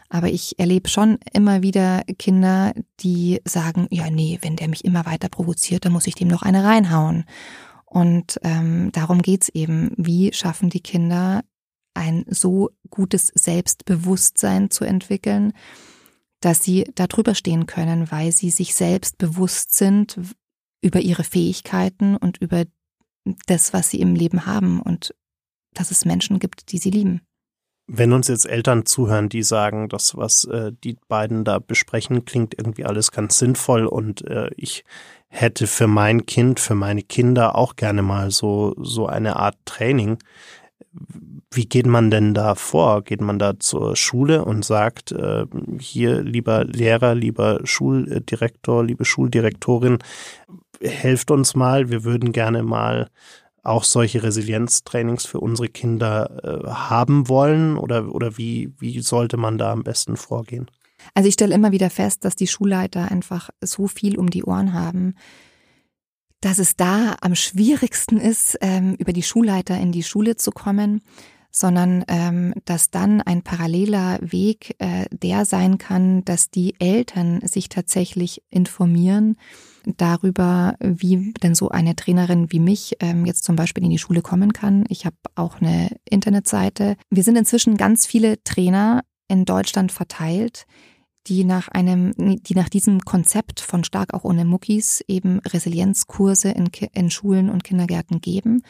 Aber 0.09 0.27
ich 0.27 0.57
erlebe 0.57 0.89
schon 0.89 1.19
immer 1.31 1.61
wieder 1.61 2.03
Kinder, 2.17 2.73
die 2.99 3.39
sagen, 3.45 3.87
ja, 3.91 4.09
nee, 4.09 4.39
wenn 4.41 4.55
der 4.55 4.67
mich 4.67 4.83
immer 4.83 5.05
weiter 5.05 5.29
provoziert, 5.29 5.85
dann 5.85 5.93
muss 5.93 6.07
ich 6.07 6.15
dem 6.15 6.27
noch 6.27 6.41
eine 6.41 6.63
reinhauen. 6.63 7.25
Und 7.85 8.39
ähm, 8.43 8.91
darum 8.93 9.21
geht's 9.21 9.49
eben. 9.49 9.91
Wie 9.95 10.33
schaffen 10.33 10.71
die 10.71 10.81
Kinder 10.81 11.43
ein 11.93 12.25
so 12.27 12.71
gutes 12.89 13.27
Selbstbewusstsein 13.35 14.71
zu 14.71 14.85
entwickeln, 14.85 15.53
dass 16.39 16.63
sie 16.63 16.85
da 16.95 17.05
drüber 17.05 17.35
stehen 17.35 17.67
können, 17.67 18.11
weil 18.11 18.31
sie 18.31 18.49
sich 18.49 18.73
selbst 18.73 19.19
bewusst 19.19 19.75
sind 19.75 20.19
über 20.81 20.99
ihre 20.99 21.23
Fähigkeiten 21.23 22.17
und 22.17 22.37
über 22.37 22.65
das, 23.45 23.71
was 23.71 23.91
sie 23.91 24.01
im 24.01 24.15
Leben 24.15 24.47
haben 24.47 24.81
und 24.81 25.13
dass 25.73 25.91
es 25.91 26.05
Menschen 26.05 26.39
gibt, 26.39 26.71
die 26.71 26.77
sie 26.77 26.89
lieben. 26.89 27.21
Wenn 27.85 28.13
uns 28.13 28.29
jetzt 28.29 28.45
Eltern 28.45 28.85
zuhören, 28.85 29.27
die 29.27 29.43
sagen, 29.43 29.89
das, 29.89 30.15
was 30.15 30.45
äh, 30.45 30.71
die 30.83 30.95
beiden 31.09 31.43
da 31.43 31.59
besprechen, 31.59 32.23
klingt 32.23 32.57
irgendwie 32.57 32.85
alles 32.85 33.11
ganz 33.11 33.37
sinnvoll 33.37 33.85
und 33.85 34.25
äh, 34.25 34.49
ich 34.55 34.85
hätte 35.27 35.67
für 35.67 35.87
mein 35.87 36.25
Kind, 36.25 36.59
für 36.59 36.75
meine 36.75 37.01
Kinder 37.01 37.55
auch 37.55 37.75
gerne 37.75 38.01
mal 38.01 38.31
so, 38.31 38.73
so 38.79 39.07
eine 39.07 39.35
Art 39.35 39.57
Training. 39.65 40.19
Wie 41.51 41.65
geht 41.65 41.87
man 41.87 42.09
denn 42.09 42.33
da 42.33 42.55
vor? 42.55 43.03
Geht 43.03 43.19
man 43.19 43.37
da 43.37 43.59
zur 43.59 43.95
Schule 43.95 44.45
und 44.45 44.63
sagt, 44.63 45.11
äh, 45.11 45.45
hier, 45.79 46.21
lieber 46.21 46.63
Lehrer, 46.63 47.15
lieber 47.15 47.59
Schuldirektor, 47.63 48.85
liebe 48.85 49.03
Schuldirektorin, 49.03 49.97
helft 50.81 51.31
uns 51.31 51.55
mal, 51.55 51.89
wir 51.89 52.03
würden 52.03 52.31
gerne 52.31 52.63
mal 52.63 53.09
auch 53.63 53.85
solche 53.85 54.21
Resilienztrainings 54.21 55.25
für 55.25 55.39
unsere 55.39 55.69
Kinder 55.69 56.63
äh, 56.65 56.69
haben 56.69 57.29
wollen 57.29 57.77
oder, 57.77 58.13
oder 58.13 58.37
wie, 58.37 58.73
wie 58.77 58.99
sollte 58.99 59.37
man 59.37 59.57
da 59.57 59.71
am 59.71 59.83
besten 59.83 60.17
vorgehen? 60.17 60.69
Also 61.13 61.27
ich 61.27 61.33
stelle 61.33 61.55
immer 61.55 61.71
wieder 61.71 61.89
fest, 61.89 62.25
dass 62.25 62.35
die 62.35 62.47
Schulleiter 62.47 63.09
einfach 63.09 63.49
so 63.61 63.87
viel 63.87 64.17
um 64.17 64.29
die 64.29 64.43
Ohren 64.43 64.73
haben, 64.73 65.15
dass 66.41 66.59
es 66.59 66.75
da 66.75 67.15
am 67.21 67.35
schwierigsten 67.35 68.17
ist, 68.17 68.57
ähm, 68.61 68.95
über 68.95 69.13
die 69.13 69.23
Schulleiter 69.23 69.77
in 69.79 69.93
die 69.93 70.03
Schule 70.03 70.35
zu 70.35 70.51
kommen, 70.51 71.01
sondern 71.49 72.03
ähm, 72.09 72.53
dass 72.65 72.89
dann 72.89 73.21
ein 73.21 73.43
paralleler 73.43 74.19
Weg 74.21 74.75
äh, 74.79 75.05
der 75.11 75.45
sein 75.45 75.77
kann, 75.77 76.25
dass 76.25 76.49
die 76.49 76.75
Eltern 76.79 77.39
sich 77.47 77.69
tatsächlich 77.69 78.43
informieren 78.49 79.37
darüber, 79.85 80.75
wie 80.79 81.33
denn 81.43 81.55
so 81.55 81.69
eine 81.69 81.95
Trainerin 81.95 82.51
wie 82.51 82.59
mich 82.59 82.97
ähm, 82.99 83.25
jetzt 83.25 83.43
zum 83.43 83.55
Beispiel 83.55 83.83
in 83.83 83.89
die 83.89 83.99
Schule 83.99 84.21
kommen 84.21 84.53
kann. 84.53 84.85
Ich 84.89 85.05
habe 85.05 85.15
auch 85.35 85.61
eine 85.61 85.89
Internetseite. 86.09 86.95
Wir 87.09 87.23
sind 87.23 87.37
inzwischen 87.37 87.77
ganz 87.77 88.05
viele 88.05 88.43
Trainer 88.43 89.03
in 89.27 89.45
Deutschland 89.45 89.91
verteilt, 89.91 90.65
die 91.27 91.43
nach 91.43 91.69
einem, 91.69 92.13
die 92.17 92.55
nach 92.55 92.69
diesem 92.69 93.01
Konzept 93.01 93.61
von 93.61 93.83
stark 93.83 94.13
auch 94.13 94.23
ohne 94.23 94.45
Muckis 94.45 95.03
eben 95.07 95.39
Resilienzkurse 95.39 96.49
in, 96.49 96.69
in 96.93 97.09
Schulen 97.09 97.49
und 97.49 97.63
Kindergärten 97.63 98.19
geben. 98.19 98.63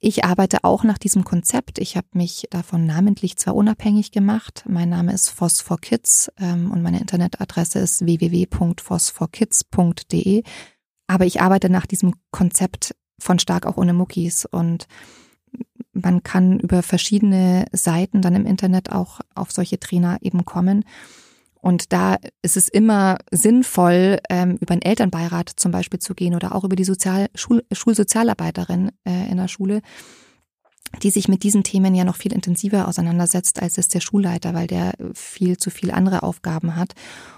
Ich 0.00 0.24
arbeite 0.24 0.62
auch 0.62 0.84
nach 0.84 0.98
diesem 0.98 1.24
Konzept. 1.24 1.80
Ich 1.80 1.96
habe 1.96 2.06
mich 2.12 2.46
davon 2.50 2.86
namentlich 2.86 3.36
zwar 3.36 3.56
unabhängig 3.56 4.12
gemacht. 4.12 4.62
Mein 4.68 4.90
Name 4.90 5.12
ist 5.12 5.30
Phosphor 5.30 5.80
Kids 5.80 6.30
ähm, 6.38 6.70
und 6.70 6.82
meine 6.82 7.00
Internetadresse 7.00 7.80
ist 7.80 8.06
www.phosphorkids.de. 8.06 10.44
Aber 11.08 11.26
ich 11.26 11.40
arbeite 11.40 11.68
nach 11.68 11.86
diesem 11.86 12.14
Konzept 12.30 12.94
von 13.18 13.40
stark 13.40 13.66
auch 13.66 13.76
ohne 13.76 13.92
Muckis 13.92 14.46
und 14.46 14.86
man 15.92 16.22
kann 16.22 16.60
über 16.60 16.84
verschiedene 16.84 17.64
Seiten 17.72 18.22
dann 18.22 18.36
im 18.36 18.46
Internet 18.46 18.92
auch 18.92 19.18
auf 19.34 19.50
solche 19.50 19.80
Trainer 19.80 20.18
eben 20.20 20.44
kommen. 20.44 20.84
Und 21.68 21.92
da 21.92 22.16
ist 22.40 22.56
es 22.56 22.68
immer 22.68 23.18
sinnvoll, 23.30 24.20
ähm, 24.30 24.56
über 24.58 24.72
einen 24.72 24.80
Elternbeirat 24.80 25.50
zum 25.54 25.70
Beispiel 25.70 25.98
zu 25.98 26.14
gehen 26.14 26.34
oder 26.34 26.54
auch 26.54 26.64
über 26.64 26.76
die 26.76 26.84
Sozial 26.84 27.26
Schul 27.34 27.62
Schulsozialarbeiterin 27.70 28.90
äh, 29.06 29.30
in 29.30 29.36
der 29.36 29.48
Schule, 29.48 29.82
die 31.02 31.10
sich 31.10 31.28
mit 31.28 31.42
diesen 31.42 31.64
Themen 31.64 31.94
ja 31.94 32.04
noch 32.04 32.16
viel 32.16 32.32
intensiver 32.32 32.88
auseinandersetzt, 32.88 33.60
als 33.60 33.76
es 33.76 33.88
der 33.88 34.00
Schulleiter, 34.00 34.54
weil 34.54 34.66
der 34.66 34.94
viel 35.12 35.58
zu 35.58 35.68
viel 35.68 35.90
andere 35.90 36.22
Aufgaben 36.22 36.74
hat. 36.74 36.94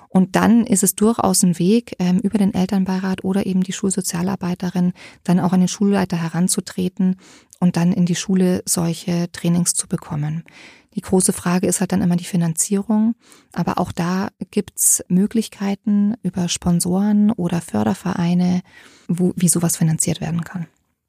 Und 0.09 0.37
dann 0.37 0.65
ist 0.65 0.85
es 0.85 0.95
durchaus 0.95 1.43
ein 1.43 1.59
Weg, 1.59 1.97
ähm, 1.99 2.21
über 2.21 2.39
den 2.39 2.55
Elternbeirat 2.55 3.25
oder 3.25 3.47
eben 3.47 3.65
die 3.65 3.73
Schulsozialarbeiterin 3.73 4.93
dann 5.25 5.41
auch 5.41 5.53
an 5.53 5.59
den 5.59 5.69
Schulleiter 5.69 6.17
heranzutreten 6.17 7.17
und 7.59 7.77
dann 7.77 7.93
in 7.93 8.07
die 8.07 8.15
Schule 8.15 8.63
solche 8.65 9.27
Trainings 9.33 9.75
zu 9.75 9.89
bekommen. 9.89 10.45
Die 10.95 11.03
große 11.03 11.33
Frage 11.33 11.67
ist 11.67 11.81
halt 11.81 11.93
dann 11.93 12.03
immer 12.03 12.17
die 12.17 12.25
Finanzierung. 12.25 13.15
Aber 13.53 13.79
auch 13.79 13.93
da 13.93 14.29
gibt's 14.51 15.05
Möglichkeiten 15.09 16.15
über 16.23 16.49
Sponsoren 16.49 17.31
oder 17.31 17.61
Fördervereine, 17.61 18.63
wo, 19.09 19.33
wie 19.37 19.49
sowas 19.49 19.77
finanziert 19.77 20.21
werden 20.21 20.43
kann. 20.43 20.67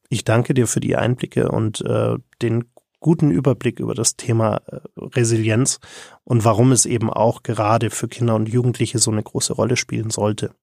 Ich 0.09 0.23
danke 0.23 0.53
dir 0.53 0.67
für 0.67 0.81
die 0.81 0.95
Einblicke 0.95 1.49
und 1.49 1.81
äh, 1.81 2.15
den 2.41 2.65
guten 2.99 3.31
Überblick 3.31 3.79
über 3.79 3.95
das 3.95 4.15
Thema 4.15 4.61
äh, 4.67 4.79
Resilienz 4.97 5.79
und 6.23 6.45
warum 6.45 6.71
es 6.71 6.85
eben 6.85 7.09
auch 7.09 7.43
gerade 7.43 7.89
für 7.89 8.07
Kinder 8.07 8.35
und 8.35 8.47
Jugendliche 8.47 8.99
so 8.99 9.11
eine 9.11 9.23
große 9.23 9.53
Rolle 9.53 9.75
spielen 9.75 10.11
sollte. 10.11 10.53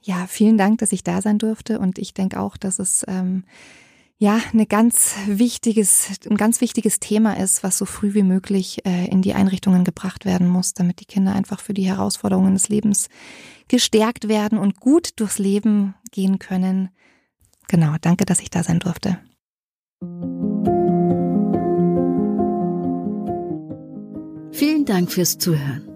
Ja, 0.00 0.26
vielen 0.26 0.58
Dank, 0.58 0.78
dass 0.78 0.92
ich 0.92 1.04
da 1.04 1.20
sein 1.20 1.38
durfte 1.38 1.78
und 1.78 1.98
ich 1.98 2.14
denke 2.14 2.40
auch, 2.40 2.56
dass 2.56 2.80
es 2.80 3.04
ähm, 3.06 3.44
ja 4.18 4.40
eine 4.52 4.66
ganz 4.66 5.14
wichtiges, 5.26 6.20
ein 6.28 6.36
ganz 6.36 6.60
wichtiges 6.60 7.00
Thema 7.00 7.36
ist, 7.38 7.62
was 7.62 7.78
so 7.78 7.84
früh 7.84 8.14
wie 8.14 8.22
möglich 8.22 8.84
äh, 8.86 9.06
in 9.06 9.22
die 9.22 9.34
Einrichtungen 9.34 9.84
gebracht 9.84 10.24
werden 10.24 10.48
muss, 10.48 10.74
damit 10.74 11.00
die 11.00 11.06
Kinder 11.06 11.34
einfach 11.34 11.60
für 11.60 11.74
die 11.74 11.86
Herausforderungen 11.86 12.54
des 12.54 12.68
Lebens 12.68 13.08
gestärkt 13.68 14.28
werden 14.28 14.58
und 14.58 14.80
gut 14.80 15.18
durchs 15.20 15.38
Leben 15.38 15.94
gehen 16.10 16.38
können. 16.38 16.90
Genau, 17.68 17.96
danke, 18.00 18.24
dass 18.24 18.40
ich 18.40 18.50
da 18.50 18.62
sein 18.62 18.80
durfte. 18.80 19.18
Vielen 24.52 24.84
Dank 24.84 25.10
fürs 25.10 25.38
Zuhören. 25.38 25.88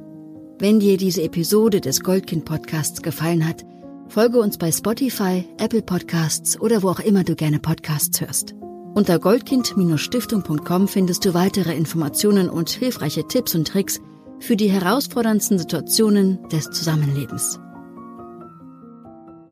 Wenn 0.58 0.80
dir 0.80 0.96
diese 0.96 1.22
Episode 1.22 1.82
des 1.82 2.00
Goldkind 2.00 2.46
Podcasts 2.46 3.02
gefallen 3.02 3.46
hat, 3.46 3.64
folge 4.08 4.38
uns 4.38 4.58
bei 4.58 4.70
Spotify, 4.72 5.44
Apple 5.58 5.82
Podcasts 5.82 6.60
oder 6.60 6.82
wo 6.82 6.90
auch 6.90 7.00
immer 7.00 7.24
du 7.24 7.34
gerne 7.34 7.58
Podcasts 7.58 8.20
hörst. 8.20 8.54
Unter 8.94 9.18
goldkind-stiftung.com 9.18 10.88
findest 10.88 11.24
du 11.24 11.34
weitere 11.34 11.76
Informationen 11.76 12.48
und 12.48 12.70
hilfreiche 12.70 13.28
Tipps 13.28 13.54
und 13.54 13.68
Tricks 13.68 14.00
für 14.40 14.56
die 14.56 14.70
herausforderndsten 14.70 15.58
Situationen 15.58 16.48
des 16.48 16.70
Zusammenlebens. 16.70 17.60